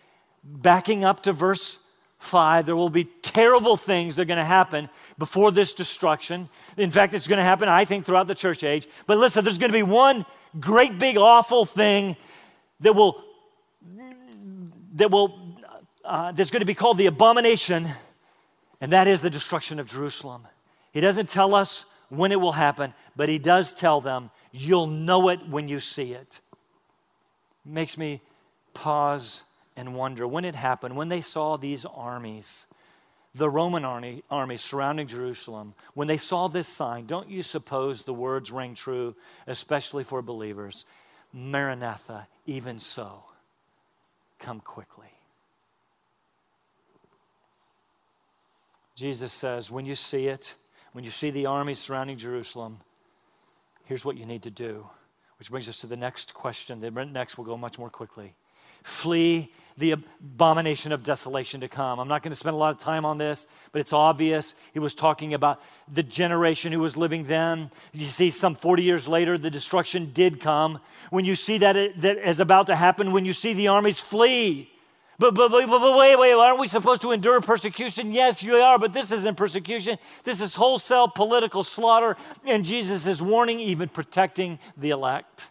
backing 0.48 1.04
up 1.04 1.22
to 1.24 1.32
verse 1.32 1.78
5, 2.18 2.66
there 2.66 2.76
will 2.76 2.90
be 2.90 3.04
terrible 3.04 3.76
things 3.76 4.16
that 4.16 4.22
are 4.22 4.24
going 4.26 4.38
to 4.38 4.44
happen 4.44 4.88
before 5.18 5.52
this 5.52 5.72
destruction. 5.72 6.48
In 6.76 6.90
fact, 6.90 7.14
it's 7.14 7.28
going 7.28 7.38
to 7.38 7.44
happen, 7.44 7.68
I 7.68 7.84
think, 7.84 8.04
throughout 8.04 8.26
the 8.26 8.34
church 8.34 8.64
age. 8.64 8.88
But 9.06 9.18
listen, 9.18 9.44
there's 9.44 9.58
going 9.58 9.70
to 9.70 9.78
be 9.78 9.84
one 9.84 10.26
great 10.58 10.98
big 10.98 11.16
awful 11.16 11.64
thing 11.64 12.16
that 12.80 12.94
will 12.94 13.22
that 14.94 15.10
will 15.10 15.38
uh, 16.04 16.32
that's 16.32 16.50
going 16.50 16.60
to 16.60 16.66
be 16.66 16.74
called 16.74 16.98
the 16.98 17.06
abomination, 17.06 17.88
and 18.80 18.92
that 18.92 19.06
is 19.06 19.22
the 19.22 19.30
destruction 19.30 19.78
of 19.78 19.86
Jerusalem. 19.86 20.46
He 20.92 21.00
doesn't 21.00 21.28
tell 21.28 21.54
us 21.54 21.84
when 22.08 22.32
it 22.32 22.40
will 22.40 22.52
happen, 22.52 22.94
but 23.14 23.28
he 23.28 23.38
does 23.38 23.74
tell 23.74 24.00
them, 24.00 24.30
you'll 24.50 24.86
know 24.86 25.28
it 25.28 25.46
when 25.48 25.68
you 25.68 25.78
see 25.78 26.14
it. 26.14 26.40
Makes 27.64 27.98
me 27.98 28.22
pause 28.72 29.42
and 29.78 29.94
wonder 29.94 30.26
when 30.26 30.44
it 30.44 30.56
happened, 30.56 30.96
when 30.96 31.08
they 31.08 31.20
saw 31.20 31.56
these 31.56 31.84
armies, 31.84 32.66
the 33.34 33.48
Roman 33.48 33.84
army, 33.84 34.24
army 34.28 34.56
surrounding 34.56 35.06
Jerusalem, 35.06 35.74
when 35.94 36.08
they 36.08 36.16
saw 36.16 36.48
this 36.48 36.66
sign, 36.66 37.06
don't 37.06 37.30
you 37.30 37.44
suppose 37.44 38.02
the 38.02 38.12
words 38.12 38.50
ring 38.50 38.74
true, 38.74 39.14
especially 39.46 40.02
for 40.02 40.20
believers? 40.20 40.84
Maranatha, 41.32 42.26
even 42.44 42.80
so, 42.80 43.22
come 44.40 44.60
quickly. 44.60 45.06
Jesus 48.96 49.32
says, 49.32 49.70
when 49.70 49.86
you 49.86 49.94
see 49.94 50.26
it, 50.26 50.56
when 50.92 51.04
you 51.04 51.10
see 51.10 51.30
the 51.30 51.46
army 51.46 51.74
surrounding 51.74 52.16
Jerusalem, 52.16 52.80
here's 53.84 54.04
what 54.04 54.16
you 54.16 54.26
need 54.26 54.42
to 54.42 54.50
do. 54.50 54.88
Which 55.38 55.52
brings 55.52 55.68
us 55.68 55.78
to 55.82 55.86
the 55.86 55.96
next 55.96 56.34
question. 56.34 56.80
The 56.80 56.90
next 56.90 57.38
will 57.38 57.44
go 57.44 57.56
much 57.56 57.78
more 57.78 57.90
quickly. 57.90 58.34
Flee 58.82 59.52
the 59.78 59.92
abomination 59.92 60.90
of 60.90 61.04
desolation 61.04 61.60
to 61.60 61.68
come. 61.68 62.00
I'm 62.00 62.08
not 62.08 62.22
going 62.22 62.32
to 62.32 62.36
spend 62.36 62.54
a 62.54 62.58
lot 62.58 62.72
of 62.72 62.78
time 62.78 63.04
on 63.04 63.16
this, 63.16 63.46
but 63.70 63.80
it's 63.80 63.92
obvious. 63.92 64.54
He 64.72 64.80
was 64.80 64.94
talking 64.94 65.34
about 65.34 65.62
the 65.92 66.02
generation 66.02 66.72
who 66.72 66.80
was 66.80 66.96
living 66.96 67.24
then. 67.24 67.70
You 67.92 68.06
see, 68.06 68.30
some 68.30 68.56
40 68.56 68.82
years 68.82 69.06
later, 69.06 69.38
the 69.38 69.50
destruction 69.50 70.10
did 70.12 70.40
come. 70.40 70.80
When 71.10 71.24
you 71.24 71.36
see 71.36 71.58
that, 71.58 71.76
it, 71.76 72.00
that 72.02 72.18
is 72.18 72.40
about 72.40 72.66
to 72.66 72.76
happen, 72.76 73.12
when 73.12 73.24
you 73.24 73.32
see 73.32 73.52
the 73.52 73.68
armies 73.68 74.00
flee, 74.00 74.70
but, 75.20 75.34
but, 75.34 75.50
but, 75.50 75.66
but 75.66 75.98
wait, 75.98 76.16
wait, 76.16 76.32
aren't 76.32 76.60
we 76.60 76.68
supposed 76.68 77.02
to 77.02 77.10
endure 77.10 77.40
persecution? 77.40 78.12
Yes, 78.12 78.40
you 78.40 78.54
are, 78.54 78.78
but 78.78 78.92
this 78.92 79.10
isn't 79.10 79.36
persecution. 79.36 79.98
This 80.22 80.40
is 80.40 80.54
wholesale 80.54 81.08
political 81.08 81.64
slaughter, 81.64 82.16
and 82.44 82.64
Jesus 82.64 83.04
is 83.04 83.20
warning, 83.20 83.58
even 83.58 83.88
protecting 83.88 84.60
the 84.76 84.90
elect. 84.90 85.48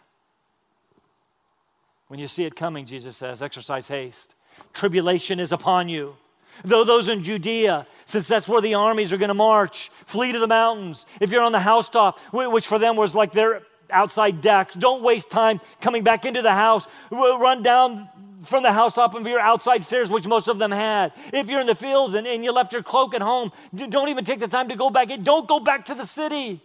When 2.08 2.18
you 2.18 2.26
see 2.26 2.44
it 2.44 2.56
coming, 2.56 2.86
Jesus 2.86 3.16
says, 3.16 3.42
exercise 3.42 3.86
haste. 3.86 4.34
Tribulation 4.72 5.38
is 5.38 5.52
upon 5.52 5.88
you. 5.88 6.16
Though 6.64 6.82
those 6.82 7.08
in 7.08 7.22
Judea, 7.22 7.86
since 8.04 8.26
that's 8.26 8.48
where 8.48 8.60
the 8.60 8.74
armies 8.74 9.12
are 9.12 9.18
going 9.18 9.28
to 9.28 9.34
march, 9.34 9.90
flee 10.06 10.32
to 10.32 10.38
the 10.38 10.46
mountains. 10.46 11.06
If 11.20 11.30
you're 11.30 11.42
on 11.42 11.52
the 11.52 11.60
housetop, 11.60 12.18
which 12.32 12.66
for 12.66 12.78
them 12.78 12.96
was 12.96 13.14
like 13.14 13.32
their 13.32 13.62
outside 13.90 14.40
decks, 14.40 14.74
don't 14.74 15.02
waste 15.02 15.30
time 15.30 15.60
coming 15.80 16.02
back 16.02 16.24
into 16.24 16.42
the 16.42 16.52
house. 16.52 16.88
Run 17.10 17.62
down 17.62 18.08
from 18.44 18.62
the 18.62 18.72
housetop 18.72 19.14
of 19.14 19.26
your 19.26 19.40
outside 19.40 19.82
stairs, 19.82 20.10
which 20.10 20.26
most 20.26 20.48
of 20.48 20.58
them 20.58 20.72
had. 20.72 21.12
If 21.32 21.48
you're 21.48 21.60
in 21.60 21.66
the 21.66 21.74
fields 21.74 22.14
and, 22.14 22.26
and 22.26 22.42
you 22.42 22.52
left 22.52 22.72
your 22.72 22.82
cloak 22.82 23.14
at 23.14 23.22
home, 23.22 23.52
don't 23.74 24.08
even 24.08 24.24
take 24.24 24.40
the 24.40 24.48
time 24.48 24.68
to 24.68 24.76
go 24.76 24.90
back 24.90 25.10
in. 25.10 25.22
Don't 25.22 25.46
go 25.46 25.60
back 25.60 25.86
to 25.86 25.94
the 25.94 26.06
city. 26.06 26.60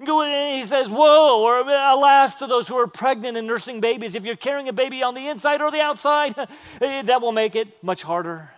He 0.00 0.64
says, 0.64 0.88
Woe, 0.88 1.42
or 1.42 1.60
alas 1.60 2.36
to 2.36 2.46
those 2.46 2.66
who 2.66 2.76
are 2.76 2.86
pregnant 2.86 3.36
and 3.36 3.46
nursing 3.46 3.80
babies. 3.80 4.14
If 4.14 4.24
you're 4.24 4.36
carrying 4.36 4.68
a 4.68 4.72
baby 4.72 5.02
on 5.02 5.14
the 5.14 5.28
inside 5.28 5.60
or 5.60 5.70
the 5.70 5.82
outside, 5.82 6.34
eh, 6.80 7.02
that 7.02 7.20
will 7.20 7.32
make 7.32 7.54
it 7.54 7.82
much 7.82 8.02
harder. 8.02 8.50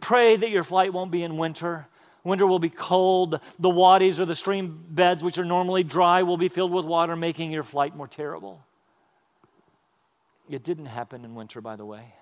Pray 0.00 0.36
that 0.36 0.50
your 0.50 0.64
flight 0.64 0.92
won't 0.92 1.10
be 1.10 1.22
in 1.22 1.36
winter. 1.36 1.86
Winter 2.24 2.46
will 2.46 2.58
be 2.58 2.70
cold. 2.70 3.40
The 3.58 3.68
wadis 3.68 4.18
or 4.18 4.24
the 4.24 4.34
stream 4.34 4.84
beds, 4.88 5.22
which 5.22 5.38
are 5.38 5.44
normally 5.44 5.84
dry, 5.84 6.22
will 6.22 6.38
be 6.38 6.48
filled 6.48 6.72
with 6.72 6.86
water, 6.86 7.14
making 7.14 7.52
your 7.52 7.62
flight 7.62 7.94
more 7.94 8.08
terrible. 8.08 8.64
It 10.48 10.64
didn't 10.64 10.86
happen 10.86 11.24
in 11.24 11.34
winter, 11.34 11.60
by 11.60 11.76
the 11.76 11.84
way. 11.84 12.14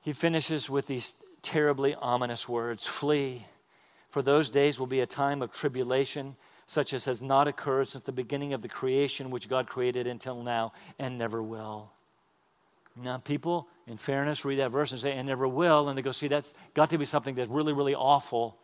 He 0.00 0.12
finishes 0.12 0.70
with 0.70 0.86
these 0.86 1.12
terribly 1.42 1.94
ominous 1.94 2.48
words 2.48 2.86
Flee, 2.86 3.46
for 4.12 4.20
those 4.20 4.50
days 4.50 4.78
will 4.78 4.86
be 4.86 5.00
a 5.00 5.06
time 5.06 5.40
of 5.40 5.50
tribulation, 5.50 6.36
such 6.66 6.92
as 6.92 7.06
has 7.06 7.22
not 7.22 7.48
occurred 7.48 7.88
since 7.88 8.04
the 8.04 8.12
beginning 8.12 8.52
of 8.52 8.60
the 8.60 8.68
creation 8.68 9.30
which 9.30 9.48
God 9.48 9.66
created 9.66 10.06
until 10.06 10.42
now 10.42 10.74
and 10.98 11.16
never 11.16 11.42
will. 11.42 11.90
Now, 12.94 13.16
people, 13.16 13.68
in 13.86 13.96
fairness, 13.96 14.44
read 14.44 14.58
that 14.58 14.70
verse 14.70 14.92
and 14.92 15.00
say, 15.00 15.12
and 15.12 15.26
never 15.26 15.48
will, 15.48 15.88
and 15.88 15.96
they 15.96 16.02
go, 16.02 16.12
see, 16.12 16.28
that's 16.28 16.52
got 16.74 16.90
to 16.90 16.98
be 16.98 17.06
something 17.06 17.34
that's 17.34 17.48
really, 17.48 17.72
really 17.72 17.94
awful. 17.94 18.58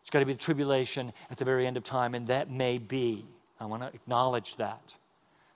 It's 0.00 0.10
got 0.10 0.18
to 0.18 0.26
be 0.26 0.32
the 0.32 0.40
tribulation 0.40 1.12
at 1.30 1.38
the 1.38 1.44
very 1.44 1.64
end 1.64 1.76
of 1.76 1.84
time, 1.84 2.16
and 2.16 2.26
that 2.26 2.50
may 2.50 2.78
be. 2.78 3.24
I 3.60 3.66
want 3.66 3.82
to 3.82 3.88
acknowledge 3.94 4.56
that. 4.56 4.96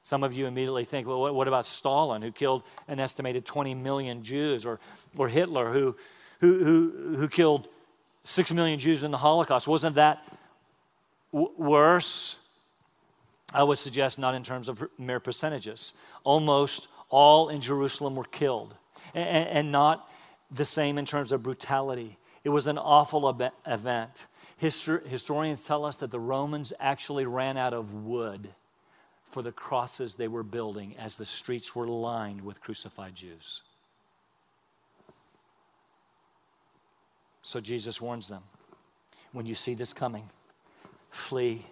Some 0.05 0.23
of 0.23 0.35
you 0.35 0.47
immediately 0.47 0.85
think, 0.85 1.09
well, 1.09 1.35
what 1.35 1.49
about 1.49 1.67
Stalin, 1.67 2.23
who 2.23 2.31
killed 2.31 2.63
an 2.87 3.01
estimated 3.01 3.45
20 3.45 3.75
million 3.75 4.23
Jews, 4.23 4.65
or, 4.65 4.79
or 5.17 5.29
Hitler, 5.29 5.73
who, 5.73 5.97
who, 6.39 6.63
who, 6.63 7.17
who 7.17 7.27
killed 7.27 7.67
6 8.27 8.53
million 8.53 8.79
Jews 8.79 9.05
in 9.05 9.13
the 9.13 9.19
Holocaust? 9.19 9.69
Wasn't 9.69 9.95
that 9.95 10.21
w- 11.33 11.53
worse? 11.57 12.39
I 13.55 13.63
would 13.63 13.79
suggest 13.79 14.19
not 14.19 14.35
in 14.35 14.43
terms 14.43 14.69
of 14.69 14.83
mere 14.99 15.21
percentages. 15.21 15.95
Almost 16.25 16.89
all 17.09 17.49
in 17.49 17.61
Jerusalem 17.61 18.17
were 18.17 18.25
killed, 18.25 18.75
and, 19.15 19.49
and 19.49 19.73
not 19.73 20.11
the 20.51 20.65
same 20.65 20.99
in 20.99 21.07
terms 21.07 21.31
of 21.31 21.45
brutality. 21.45 22.19
It 22.43 22.49
was 22.49 22.67
an 22.67 22.79
awful 22.79 23.29
ab- 23.29 23.53
event. 23.65 24.27
Histor- 24.61 25.07
historians 25.07 25.65
tell 25.65 25.85
us 25.85 25.99
that 25.99 26.11
the 26.11 26.21
Romans 26.21 26.73
actually 26.81 27.27
ran 27.27 27.57
out 27.57 27.75
of 27.75 27.95
wood 27.95 28.49
for 29.31 29.43
the 29.43 29.53
crosses 29.53 30.17
they 30.17 30.29
were 30.29 30.43
building 30.43 30.97
as 30.99 31.17
the 31.17 31.27
streets 31.27 31.77
were 31.77 31.87
lined 31.87 32.41
with 32.41 32.61
crucified 32.61 33.15
Jews. 33.15 33.63
So 37.47 37.61
Jesus 37.61 38.01
warns 38.01 38.27
them 38.27 38.43
when 39.31 39.47
you 39.47 39.55
see 39.55 39.75
this 39.75 39.93
coming, 39.93 40.29
flee 41.11 41.65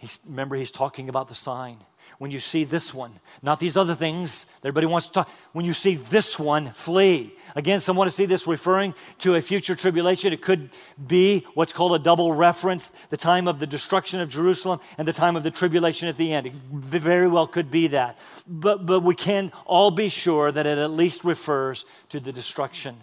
He's, 0.00 0.18
remember, 0.26 0.56
he's 0.56 0.70
talking 0.70 1.10
about 1.10 1.28
the 1.28 1.34
sign. 1.34 1.76
When 2.16 2.30
you 2.30 2.40
see 2.40 2.64
this 2.64 2.94
one, 2.94 3.12
not 3.42 3.60
these 3.60 3.76
other 3.76 3.94
things 3.94 4.46
everybody 4.60 4.86
wants 4.86 5.08
to 5.08 5.12
talk, 5.12 5.30
when 5.52 5.66
you 5.66 5.74
see 5.74 5.94
this 5.94 6.38
one, 6.38 6.70
flee. 6.70 7.34
Again, 7.54 7.80
some 7.80 7.96
want 7.96 8.08
to 8.08 8.16
see 8.16 8.24
this 8.24 8.46
referring 8.46 8.94
to 9.18 9.34
a 9.34 9.42
future 9.42 9.76
tribulation. 9.76 10.32
It 10.32 10.40
could 10.40 10.70
be 11.06 11.46
what's 11.52 11.74
called 11.74 11.94
a 11.94 11.98
double 11.98 12.32
reference 12.32 12.90
the 13.10 13.18
time 13.18 13.46
of 13.46 13.58
the 13.58 13.66
destruction 13.66 14.20
of 14.20 14.30
Jerusalem 14.30 14.80
and 14.96 15.06
the 15.06 15.12
time 15.12 15.36
of 15.36 15.42
the 15.42 15.50
tribulation 15.50 16.08
at 16.08 16.16
the 16.16 16.32
end. 16.32 16.46
It 16.46 16.54
very 16.72 17.28
well 17.28 17.46
could 17.46 17.70
be 17.70 17.88
that. 17.88 18.18
But, 18.46 18.86
but 18.86 19.00
we 19.00 19.14
can 19.14 19.52
all 19.66 19.90
be 19.90 20.08
sure 20.08 20.50
that 20.50 20.64
it 20.64 20.78
at 20.78 20.90
least 20.90 21.24
refers 21.24 21.84
to 22.08 22.20
the 22.20 22.32
destruction. 22.32 22.96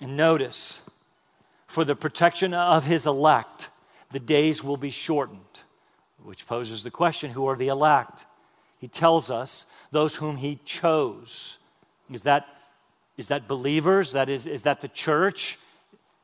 And 0.00 0.16
notice, 0.16 0.80
for 1.66 1.84
the 1.84 1.96
protection 1.96 2.54
of 2.54 2.84
his 2.84 3.06
elect, 3.06 3.68
the 4.10 4.20
days 4.20 4.64
will 4.64 4.76
be 4.76 4.90
shortened 4.90 5.40
which 6.24 6.46
poses 6.46 6.82
the 6.82 6.90
question 6.90 7.30
who 7.30 7.46
are 7.46 7.56
the 7.56 7.68
elect? 7.68 8.26
He 8.78 8.88
tells 8.88 9.30
us 9.30 9.66
those 9.90 10.16
whom 10.16 10.36
he 10.36 10.58
chose. 10.64 11.58
Is 12.10 12.22
that, 12.22 12.46
is 13.16 13.28
that 13.28 13.48
believers? 13.48 14.12
That 14.12 14.28
is, 14.28 14.46
is 14.46 14.62
that 14.62 14.80
the 14.80 14.88
church? 14.88 15.58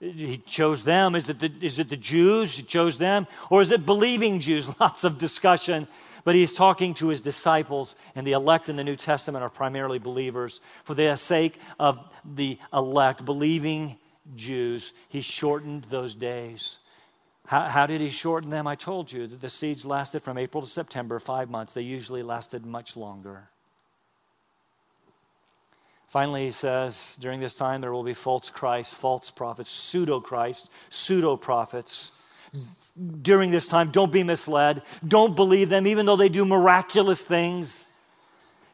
He 0.01 0.39
chose 0.39 0.83
them. 0.83 1.15
Is 1.15 1.29
it, 1.29 1.39
the, 1.41 1.53
is 1.61 1.79
it 1.79 1.89
the 1.89 1.97
Jews? 1.97 2.57
He 2.57 2.63
chose 2.63 2.99
them. 2.99 3.27
Or 3.51 3.63
is 3.63 3.71
it 3.71 3.87
believing 3.87 4.41
Jews? 4.41 4.69
Lots 4.81 5.05
of 5.05 5.19
discussion. 5.19 5.87
But 6.27 6.35
he's 6.35 6.53
talking 6.53 6.95
to 6.95 7.07
his 7.07 7.21
disciples, 7.21 7.95
and 8.17 8.27
the 8.27 8.33
elect 8.33 8.69
in 8.69 8.75
the 8.75 8.83
New 8.83 8.97
Testament 8.97 9.45
are 9.45 9.49
primarily 9.49 10.01
believers. 10.01 10.61
For 10.83 10.93
the 10.93 11.15
sake 11.15 11.57
of 11.79 12.01
the 12.25 12.59
elect, 12.73 13.25
believing 13.25 13.97
Jews, 14.35 14.93
he 15.09 15.21
shortened 15.21 15.85
those 15.85 16.17
days. 16.17 16.81
How, 17.47 17.67
how, 17.67 17.87
did 17.87 18.01
he 18.01 18.11
shorten 18.11 18.51
them? 18.51 18.67
I 18.67 18.75
told 18.75 19.13
you 19.13 19.29
that 19.29 19.41
the 19.41 19.49
siege 19.49 19.85
lasted 19.85 20.21
from 20.21 20.37
April 20.37 20.63
to 20.63 20.67
September, 20.67 21.21
five 21.21 21.49
months. 21.49 21.75
They 21.75 21.83
usually 21.83 22.25
lasted 22.25 22.67
much 22.67 22.97
longer. 22.97 23.49
Finally, 26.09 26.47
he 26.47 26.51
says, 26.51 27.17
during 27.21 27.39
this 27.39 27.55
time 27.55 27.81
there 27.81 27.93
will 27.93 28.03
be 28.03 28.15
false 28.15 28.51
Christs, 28.51 28.93
false 28.93 29.31
prophets, 29.31 29.71
pseudo 29.71 30.19
Christ, 30.19 30.73
pseudo 30.91 31.37
prophets. 31.37 32.11
During 33.23 33.51
this 33.51 33.67
time, 33.67 33.91
don't 33.91 34.11
be 34.11 34.23
misled. 34.23 34.83
Don't 35.07 35.37
believe 35.37 35.69
them, 35.69 35.87
even 35.87 36.07
though 36.07 36.17
they 36.17 36.31
do 36.31 36.45
miraculous 36.45 37.25
things. 37.25 37.87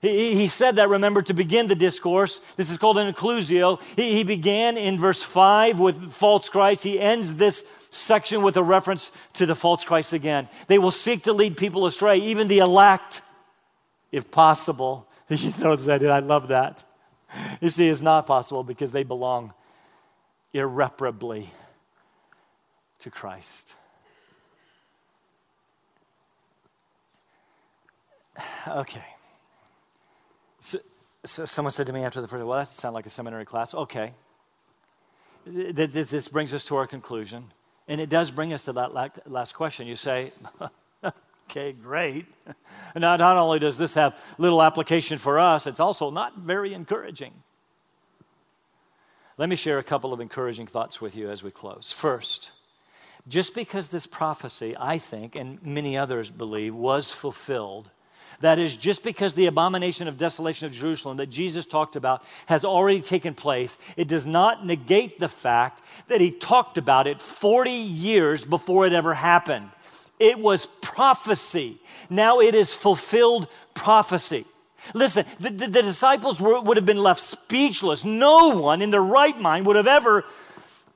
He, 0.01 0.35
he 0.35 0.47
said 0.49 0.77
that, 0.77 0.88
remember, 0.88 1.23
to 1.23 1.35
begin 1.35 1.68
the 1.68 1.77
discourse. 1.77 2.40
This 2.57 2.71
is 2.71 2.79
called 2.79 2.99
an 2.99 3.12
inclusio. 3.12 3.81
He, 3.97 4.14
he 4.14 4.25
began 4.25 4.77
in 4.77 4.99
verse 4.99 5.23
5 5.23 5.79
with 5.79 6.12
false 6.12 6.49
Christ. 6.49 6.83
He 6.83 7.01
ends 7.01 7.35
this 7.35 7.64
section 7.90 8.42
with 8.42 8.57
a 8.57 8.62
reference 8.62 9.12
to 9.35 9.47
the 9.47 9.55
false 9.55 9.85
Christ 9.85 10.12
again. 10.12 10.49
They 10.66 10.79
will 10.79 10.90
seek 10.90 11.25
to 11.25 11.33
lead 11.33 11.57
people 11.57 11.87
astray, 11.87 12.18
even 12.18 12.49
the 12.49 12.59
elect, 12.59 13.23
if 14.11 14.31
possible. 14.31 15.09
You 15.29 15.51
know, 15.61 15.73
I 15.73 16.18
love 16.18 16.49
that. 16.49 16.85
You 17.62 17.71
see, 17.71 17.88
it's 17.88 18.03
not 18.03 18.27
possible 18.27 18.64
because 18.64 18.92
they 18.92 19.03
belong 19.03 19.55
irreparably 20.53 21.49
to 23.02 23.10
Christ. 23.10 23.74
Okay. 28.66 29.04
So, 30.60 30.78
so, 31.24 31.44
someone 31.44 31.72
said 31.72 31.86
to 31.88 31.92
me 31.92 32.04
after 32.04 32.20
the 32.20 32.28
first, 32.28 32.44
well, 32.44 32.58
that 32.58 32.68
sounds 32.68 32.94
like 32.94 33.06
a 33.06 33.10
seminary 33.10 33.44
class. 33.44 33.74
Okay. 33.74 34.12
This 35.44 36.28
brings 36.28 36.54
us 36.54 36.64
to 36.64 36.76
our 36.76 36.86
conclusion. 36.86 37.50
And 37.88 38.00
it 38.00 38.08
does 38.08 38.30
bring 38.30 38.52
us 38.52 38.66
to 38.66 38.72
that 38.74 38.94
last 39.26 39.54
question. 39.54 39.88
You 39.88 39.96
say, 39.96 40.32
okay, 41.50 41.72
great. 41.72 42.26
Now, 42.94 43.16
not 43.16 43.38
only 43.38 43.58
does 43.58 43.78
this 43.78 43.94
have 43.94 44.14
little 44.36 44.62
application 44.62 45.16
for 45.16 45.38
us, 45.38 45.66
it's 45.66 45.80
also 45.80 46.10
not 46.10 46.36
very 46.36 46.74
encouraging. 46.74 47.32
Let 49.38 49.48
me 49.48 49.56
share 49.56 49.78
a 49.78 49.82
couple 49.82 50.12
of 50.12 50.20
encouraging 50.20 50.66
thoughts 50.66 51.00
with 51.00 51.16
you 51.16 51.30
as 51.30 51.42
we 51.42 51.50
close. 51.50 51.90
First, 51.90 52.50
just 53.28 53.54
because 53.54 53.88
this 53.88 54.06
prophecy, 54.06 54.76
I 54.78 54.98
think, 54.98 55.37
and 55.37 55.62
many 55.62 55.96
others 55.96 56.30
believe, 56.30 56.74
was 56.74 57.11
fulfilled 57.11 57.90
that 58.42 58.58
is, 58.58 58.76
just 58.76 59.04
because 59.04 59.35
the 59.35 59.46
abomination 59.46 60.08
of 60.08 60.18
desolation 60.18 60.66
of 60.66 60.72
Jerusalem 60.72 61.18
that 61.18 61.30
Jesus 61.30 61.64
talked 61.64 61.94
about 61.94 62.24
has 62.46 62.64
already 62.64 63.00
taken 63.00 63.35
place, 63.35 63.78
it 63.96 64.08
does 64.08 64.26
not 64.26 64.66
negate 64.66 65.20
the 65.20 65.28
fact 65.28 65.80
that 66.08 66.20
he 66.20 66.32
talked 66.32 66.76
about 66.76 67.06
it 67.06 67.20
40 67.20 67.70
years 67.70 68.44
before 68.44 68.85
it 68.85 68.92
ever 68.92 69.14
happened. 69.14 69.70
It 70.18 70.40
was 70.40 70.66
prophecy. 70.66 71.78
Now 72.11 72.40
it 72.40 72.56
is 72.56 72.74
fulfilled 72.74 73.46
prophecy. 73.74 74.44
Listen, 74.92 75.24
the, 75.38 75.50
the, 75.50 75.66
the 75.68 75.82
disciples 75.82 76.40
were, 76.40 76.61
would 76.61 76.76
have 76.76 76.87
been 76.87 77.02
left 77.02 77.20
speechless. 77.20 78.04
No 78.04 78.56
one 78.61 78.82
in 78.82 78.90
their 78.90 79.02
right 79.02 79.38
mind 79.38 79.66
would 79.66 79.76
have 79.76 79.87
ever 79.87 80.24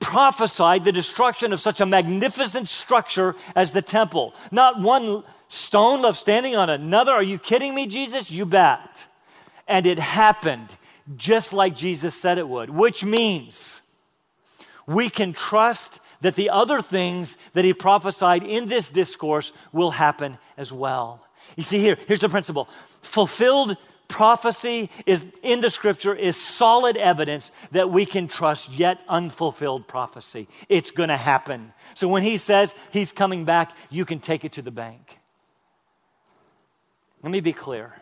prophesied 0.00 0.84
the 0.84 0.92
destruction 0.92 1.52
of 1.52 1.60
such 1.60 1.80
a 1.80 1.86
magnificent 1.86 2.68
structure 2.68 3.34
as 3.54 3.72
the 3.72 3.82
temple. 3.82 4.34
Not 4.50 4.80
one 4.80 5.24
stone 5.48 6.02
left 6.02 6.18
standing 6.18 6.56
on 6.56 6.70
another. 6.70 7.12
Are 7.12 7.22
you 7.22 7.38
kidding 7.38 7.74
me, 7.74 7.86
Jesus? 7.86 8.30
You 8.30 8.46
bet. 8.46 9.06
And 9.68 9.86
it 9.86 9.98
happened 9.98 10.76
just 11.16 11.52
like 11.52 11.74
Jesus 11.74 12.14
said 12.14 12.38
it 12.38 12.48
would, 12.48 12.70
which 12.70 13.04
means 13.04 13.82
we 14.86 15.08
can 15.08 15.32
trust 15.32 16.00
that 16.20 16.34
the 16.34 16.50
other 16.50 16.80
things 16.80 17.36
that 17.52 17.64
he 17.64 17.72
prophesied 17.72 18.42
in 18.42 18.66
this 18.66 18.90
discourse 18.90 19.52
will 19.72 19.90
happen 19.90 20.38
as 20.56 20.72
well. 20.72 21.24
You 21.56 21.62
see 21.62 21.78
here, 21.78 21.96
here's 22.08 22.20
the 22.20 22.28
principle. 22.28 22.68
Fulfilled 23.02 23.76
prophecy 24.08 24.90
is 25.04 25.24
in 25.42 25.60
the 25.60 25.70
scripture 25.70 26.14
is 26.14 26.40
solid 26.40 26.96
evidence 26.96 27.50
that 27.72 27.90
we 27.90 28.06
can 28.06 28.28
trust 28.28 28.70
yet 28.70 29.00
unfulfilled 29.08 29.86
prophecy. 29.86 30.46
It's 30.68 30.90
going 30.90 31.08
to 31.08 31.16
happen. 31.16 31.72
So 31.94 32.08
when 32.08 32.22
he 32.22 32.36
says 32.36 32.74
he's 32.92 33.12
coming 33.12 33.44
back, 33.44 33.72
you 33.90 34.04
can 34.04 34.18
take 34.18 34.44
it 34.44 34.52
to 34.52 34.62
the 34.62 34.70
bank. 34.70 35.18
Let 37.22 37.32
me 37.32 37.40
be 37.40 37.52
clear. 37.52 37.94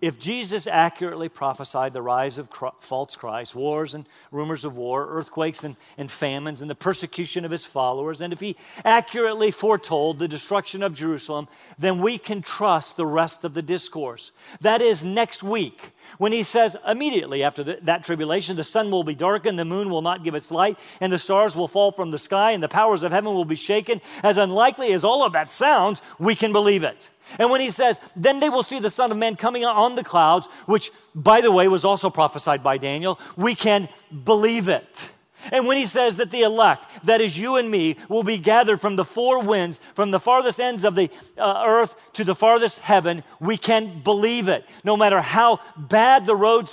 If 0.00 0.20
Jesus 0.20 0.68
accurately 0.68 1.28
prophesied 1.28 1.92
the 1.92 2.02
rise 2.02 2.38
of 2.38 2.48
false 2.78 3.16
Christ, 3.16 3.56
wars 3.56 3.94
and 3.94 4.06
rumors 4.30 4.64
of 4.64 4.76
war, 4.76 5.08
earthquakes 5.08 5.64
and, 5.64 5.74
and 5.96 6.08
famines, 6.08 6.60
and 6.60 6.70
the 6.70 6.76
persecution 6.76 7.44
of 7.44 7.50
his 7.50 7.66
followers, 7.66 8.20
and 8.20 8.32
if 8.32 8.38
he 8.38 8.54
accurately 8.84 9.50
foretold 9.50 10.20
the 10.20 10.28
destruction 10.28 10.84
of 10.84 10.94
Jerusalem, 10.94 11.48
then 11.80 12.00
we 12.00 12.16
can 12.16 12.42
trust 12.42 12.96
the 12.96 13.06
rest 13.06 13.44
of 13.44 13.54
the 13.54 13.62
discourse. 13.62 14.30
That 14.60 14.80
is 14.80 15.04
next 15.04 15.42
week, 15.42 15.90
when 16.18 16.30
he 16.30 16.44
says, 16.44 16.76
immediately 16.86 17.42
after 17.42 17.64
the, 17.64 17.80
that 17.82 18.04
tribulation, 18.04 18.54
the 18.54 18.62
sun 18.62 18.92
will 18.92 19.04
be 19.04 19.16
darkened, 19.16 19.58
the 19.58 19.64
moon 19.64 19.90
will 19.90 20.02
not 20.02 20.22
give 20.22 20.36
its 20.36 20.52
light, 20.52 20.78
and 21.00 21.12
the 21.12 21.18
stars 21.18 21.56
will 21.56 21.68
fall 21.68 21.90
from 21.90 22.12
the 22.12 22.18
sky, 22.18 22.52
and 22.52 22.62
the 22.62 22.68
powers 22.68 23.02
of 23.02 23.10
heaven 23.10 23.34
will 23.34 23.44
be 23.44 23.56
shaken. 23.56 24.00
As 24.22 24.38
unlikely 24.38 24.92
as 24.92 25.02
all 25.02 25.24
of 25.24 25.32
that 25.32 25.50
sounds, 25.50 26.02
we 26.20 26.36
can 26.36 26.52
believe 26.52 26.84
it. 26.84 27.10
And 27.38 27.50
when 27.50 27.60
he 27.60 27.70
says, 27.70 28.00
then 28.16 28.40
they 28.40 28.48
will 28.48 28.62
see 28.62 28.78
the 28.78 28.90
Son 28.90 29.10
of 29.10 29.16
Man 29.16 29.36
coming 29.36 29.64
on 29.64 29.94
the 29.94 30.04
clouds, 30.04 30.46
which, 30.66 30.90
by 31.14 31.40
the 31.40 31.52
way, 31.52 31.68
was 31.68 31.84
also 31.84 32.10
prophesied 32.10 32.62
by 32.62 32.78
Daniel, 32.78 33.18
we 33.36 33.54
can 33.54 33.88
believe 34.24 34.68
it. 34.68 35.10
And 35.52 35.66
when 35.66 35.76
he 35.76 35.86
says 35.86 36.16
that 36.16 36.30
the 36.30 36.42
elect, 36.42 36.86
that 37.04 37.20
is 37.20 37.38
you 37.38 37.56
and 37.56 37.70
me, 37.70 37.96
will 38.08 38.22
be 38.22 38.38
gathered 38.38 38.80
from 38.80 38.96
the 38.96 39.04
four 39.04 39.42
winds, 39.42 39.80
from 39.94 40.10
the 40.10 40.20
farthest 40.20 40.60
ends 40.60 40.84
of 40.84 40.94
the 40.94 41.10
uh, 41.36 41.64
earth 41.66 41.94
to 42.14 42.24
the 42.24 42.34
farthest 42.34 42.80
heaven, 42.80 43.22
we 43.40 43.56
can 43.56 44.00
believe 44.00 44.48
it. 44.48 44.66
No 44.84 44.96
matter 44.96 45.20
how 45.20 45.60
bad 45.76 46.26
the 46.26 46.36
road, 46.36 46.68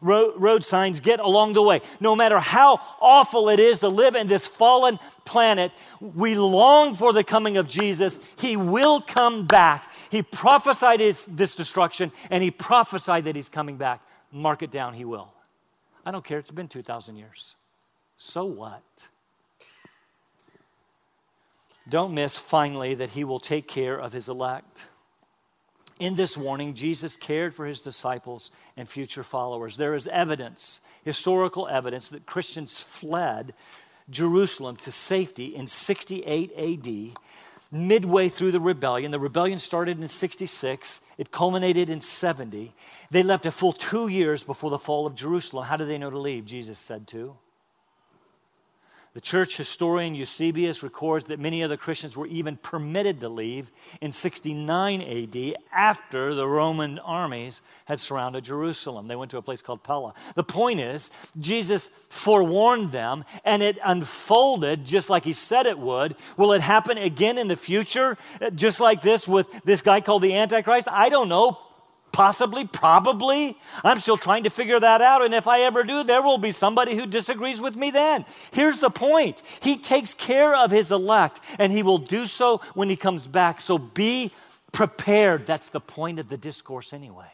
road 0.00 0.64
signs 0.64 1.00
get 1.00 1.20
along 1.20 1.54
the 1.54 1.62
way, 1.62 1.80
no 2.00 2.14
matter 2.16 2.38
how 2.38 2.80
awful 3.00 3.48
it 3.48 3.60
is 3.60 3.80
to 3.80 3.88
live 3.88 4.14
in 4.14 4.28
this 4.28 4.46
fallen 4.46 4.98
planet, 5.24 5.72
we 6.00 6.34
long 6.34 6.94
for 6.94 7.12
the 7.12 7.24
coming 7.24 7.56
of 7.56 7.68
Jesus. 7.68 8.18
He 8.38 8.56
will 8.56 9.00
come 9.00 9.46
back. 9.46 9.90
He 10.10 10.22
prophesied 10.22 11.00
his, 11.00 11.26
this 11.26 11.54
destruction, 11.56 12.12
and 12.30 12.42
he 12.42 12.50
prophesied 12.50 13.24
that 13.24 13.36
he's 13.36 13.48
coming 13.48 13.76
back. 13.76 14.02
Mark 14.32 14.62
it 14.62 14.70
down, 14.70 14.94
he 14.94 15.04
will. 15.04 15.32
I 16.04 16.10
don't 16.10 16.24
care, 16.24 16.38
it's 16.38 16.50
been 16.50 16.68
2,000 16.68 17.16
years. 17.16 17.56
So 18.16 18.46
what? 18.46 19.08
Don't 21.88 22.14
miss, 22.14 22.36
finally, 22.36 22.94
that 22.94 23.10
he 23.10 23.24
will 23.24 23.40
take 23.40 23.68
care 23.68 23.96
of 23.96 24.12
his 24.12 24.28
elect. 24.28 24.86
In 25.98 26.16
this 26.16 26.36
warning, 26.36 26.74
Jesus 26.74 27.16
cared 27.16 27.54
for 27.54 27.64
his 27.64 27.80
disciples 27.80 28.50
and 28.76 28.88
future 28.88 29.22
followers. 29.22 29.76
There 29.76 29.94
is 29.94 30.08
evidence, 30.08 30.80
historical 31.04 31.68
evidence, 31.68 32.10
that 32.10 32.26
Christians 32.26 32.80
fled 32.80 33.54
Jerusalem 34.10 34.76
to 34.76 34.92
safety 34.92 35.46
in 35.46 35.68
68 35.68 36.52
AD 36.56 37.18
midway 37.72 38.28
through 38.28 38.52
the 38.52 38.60
rebellion. 38.60 39.10
The 39.10 39.18
rebellion 39.18 39.58
started 39.58 40.00
in 40.00 40.08
66, 40.08 41.00
it 41.18 41.30
culminated 41.30 41.88
in 41.90 42.00
70. 42.00 42.72
They 43.10 43.22
left 43.22 43.46
a 43.46 43.50
full 43.50 43.72
two 43.72 44.08
years 44.08 44.44
before 44.44 44.70
the 44.70 44.78
fall 44.78 45.06
of 45.06 45.14
Jerusalem. 45.14 45.64
How 45.64 45.76
did 45.76 45.88
they 45.88 45.98
know 45.98 46.10
to 46.10 46.18
leave? 46.18 46.44
Jesus 46.44 46.78
said 46.78 47.06
to. 47.08 47.36
The 49.16 49.22
church 49.22 49.56
historian 49.56 50.14
Eusebius 50.14 50.82
records 50.82 51.24
that 51.28 51.40
many 51.40 51.62
other 51.62 51.78
Christians 51.78 52.18
were 52.18 52.26
even 52.26 52.58
permitted 52.58 53.20
to 53.20 53.30
leave 53.30 53.70
in 54.02 54.12
69 54.12 55.00
AD 55.00 55.56
after 55.72 56.34
the 56.34 56.46
Roman 56.46 56.98
armies 56.98 57.62
had 57.86 57.98
surrounded 57.98 58.44
Jerusalem. 58.44 59.08
They 59.08 59.16
went 59.16 59.30
to 59.30 59.38
a 59.38 59.42
place 59.42 59.62
called 59.62 59.82
Pella. 59.82 60.12
The 60.34 60.44
point 60.44 60.80
is, 60.80 61.10
Jesus 61.40 61.86
forewarned 62.10 62.92
them, 62.92 63.24
and 63.42 63.62
it 63.62 63.78
unfolded 63.82 64.84
just 64.84 65.08
like 65.08 65.24
he 65.24 65.32
said 65.32 65.64
it 65.64 65.78
would. 65.78 66.14
Will 66.36 66.52
it 66.52 66.60
happen 66.60 66.98
again 66.98 67.38
in 67.38 67.48
the 67.48 67.56
future, 67.56 68.18
just 68.54 68.80
like 68.80 69.00
this 69.00 69.26
with 69.26 69.50
this 69.64 69.80
guy 69.80 70.02
called 70.02 70.24
the 70.24 70.34
Antichrist? 70.34 70.88
I 70.92 71.08
don't 71.08 71.30
know. 71.30 71.56
Possibly, 72.16 72.66
probably. 72.66 73.58
I'm 73.84 74.00
still 74.00 74.16
trying 74.16 74.44
to 74.44 74.48
figure 74.48 74.80
that 74.80 75.02
out. 75.02 75.22
And 75.22 75.34
if 75.34 75.46
I 75.46 75.60
ever 75.60 75.84
do, 75.84 76.02
there 76.02 76.22
will 76.22 76.38
be 76.38 76.50
somebody 76.50 76.96
who 76.96 77.04
disagrees 77.04 77.60
with 77.60 77.76
me 77.76 77.90
then. 77.90 78.24
Here's 78.52 78.78
the 78.78 78.88
point 78.88 79.42
He 79.60 79.76
takes 79.76 80.14
care 80.14 80.56
of 80.56 80.70
His 80.70 80.90
elect, 80.90 81.42
and 81.58 81.70
He 81.70 81.82
will 81.82 81.98
do 81.98 82.24
so 82.24 82.62
when 82.72 82.88
He 82.88 82.96
comes 82.96 83.26
back. 83.26 83.60
So 83.60 83.76
be 83.76 84.30
prepared. 84.72 85.44
That's 85.44 85.68
the 85.68 85.78
point 85.78 86.18
of 86.18 86.30
the 86.30 86.38
discourse 86.38 86.94
anyway. 86.94 87.30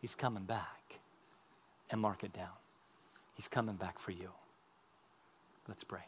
He's 0.00 0.14
coming 0.14 0.44
back. 0.44 0.98
And 1.90 2.00
mark 2.00 2.24
it 2.24 2.32
down. 2.32 2.56
He's 3.34 3.46
coming 3.46 3.76
back 3.76 3.98
for 3.98 4.10
you. 4.10 4.30
Let's 5.68 5.84
pray. 5.84 6.00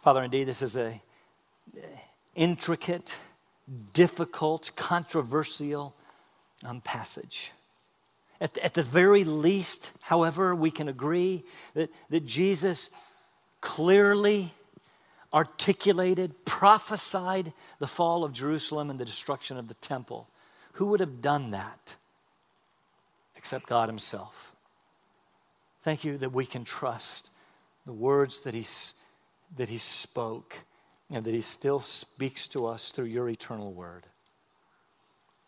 Father, 0.00 0.22
indeed, 0.22 0.44
this 0.44 0.62
is 0.62 0.78
a 0.78 1.02
intricate, 2.34 3.16
difficult, 3.92 4.70
controversial 4.76 5.94
um, 6.64 6.80
passage. 6.80 7.52
At 8.40 8.54
the, 8.54 8.64
at 8.64 8.74
the 8.74 8.82
very 8.82 9.24
least, 9.24 9.92
however, 10.00 10.54
we 10.54 10.70
can 10.70 10.88
agree 10.88 11.44
that, 11.74 11.90
that 12.08 12.24
Jesus 12.24 12.90
clearly 13.60 14.52
articulated, 15.32 16.44
prophesied 16.44 17.52
the 17.78 17.86
fall 17.86 18.24
of 18.24 18.32
Jerusalem 18.32 18.90
and 18.90 18.98
the 18.98 19.04
destruction 19.04 19.56
of 19.56 19.68
the 19.68 19.74
temple. 19.74 20.28
Who 20.72 20.86
would 20.88 21.00
have 21.00 21.20
done 21.20 21.50
that 21.52 21.96
except 23.36 23.66
God 23.66 23.88
Himself? 23.88 24.54
Thank 25.82 26.04
you 26.04 26.18
that 26.18 26.32
we 26.32 26.46
can 26.46 26.64
trust 26.64 27.30
the 27.86 27.92
words 27.92 28.40
that 28.40 28.54
He, 28.54 28.66
that 29.56 29.68
he 29.68 29.78
spoke 29.78 30.58
and 31.10 31.24
that 31.24 31.34
He 31.34 31.40
still 31.40 31.80
speaks 31.80 32.48
to 32.48 32.66
us 32.66 32.92
through 32.92 33.06
your 33.06 33.28
eternal 33.28 33.72
word. 33.72 34.04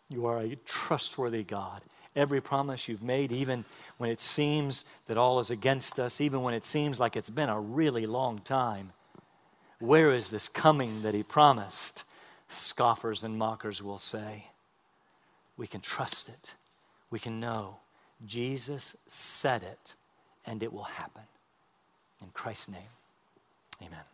You 0.09 0.25
are 0.27 0.39
a 0.39 0.55
trustworthy 0.65 1.43
God. 1.43 1.81
Every 2.15 2.41
promise 2.41 2.87
you've 2.87 3.01
made, 3.01 3.31
even 3.31 3.65
when 3.97 4.09
it 4.09 4.21
seems 4.21 4.85
that 5.07 5.17
all 5.17 5.39
is 5.39 5.49
against 5.49 5.99
us, 5.99 6.21
even 6.21 6.41
when 6.41 6.53
it 6.53 6.65
seems 6.65 6.99
like 6.99 7.15
it's 7.15 7.29
been 7.29 7.49
a 7.49 7.59
really 7.59 8.05
long 8.05 8.39
time, 8.39 8.91
where 9.79 10.13
is 10.13 10.29
this 10.29 10.47
coming 10.47 11.01
that 11.01 11.15
He 11.15 11.23
promised? 11.23 12.03
Scoffers 12.47 13.23
and 13.23 13.37
mockers 13.37 13.81
will 13.81 13.97
say. 13.97 14.47
We 15.57 15.65
can 15.65 15.81
trust 15.81 16.29
it. 16.29 16.55
We 17.09 17.19
can 17.19 17.39
know 17.39 17.77
Jesus 18.25 18.95
said 19.07 19.63
it, 19.63 19.95
and 20.45 20.63
it 20.63 20.71
will 20.71 20.83
happen. 20.83 21.23
In 22.21 22.29
Christ's 22.33 22.69
name, 22.69 22.81
amen. 23.81 24.12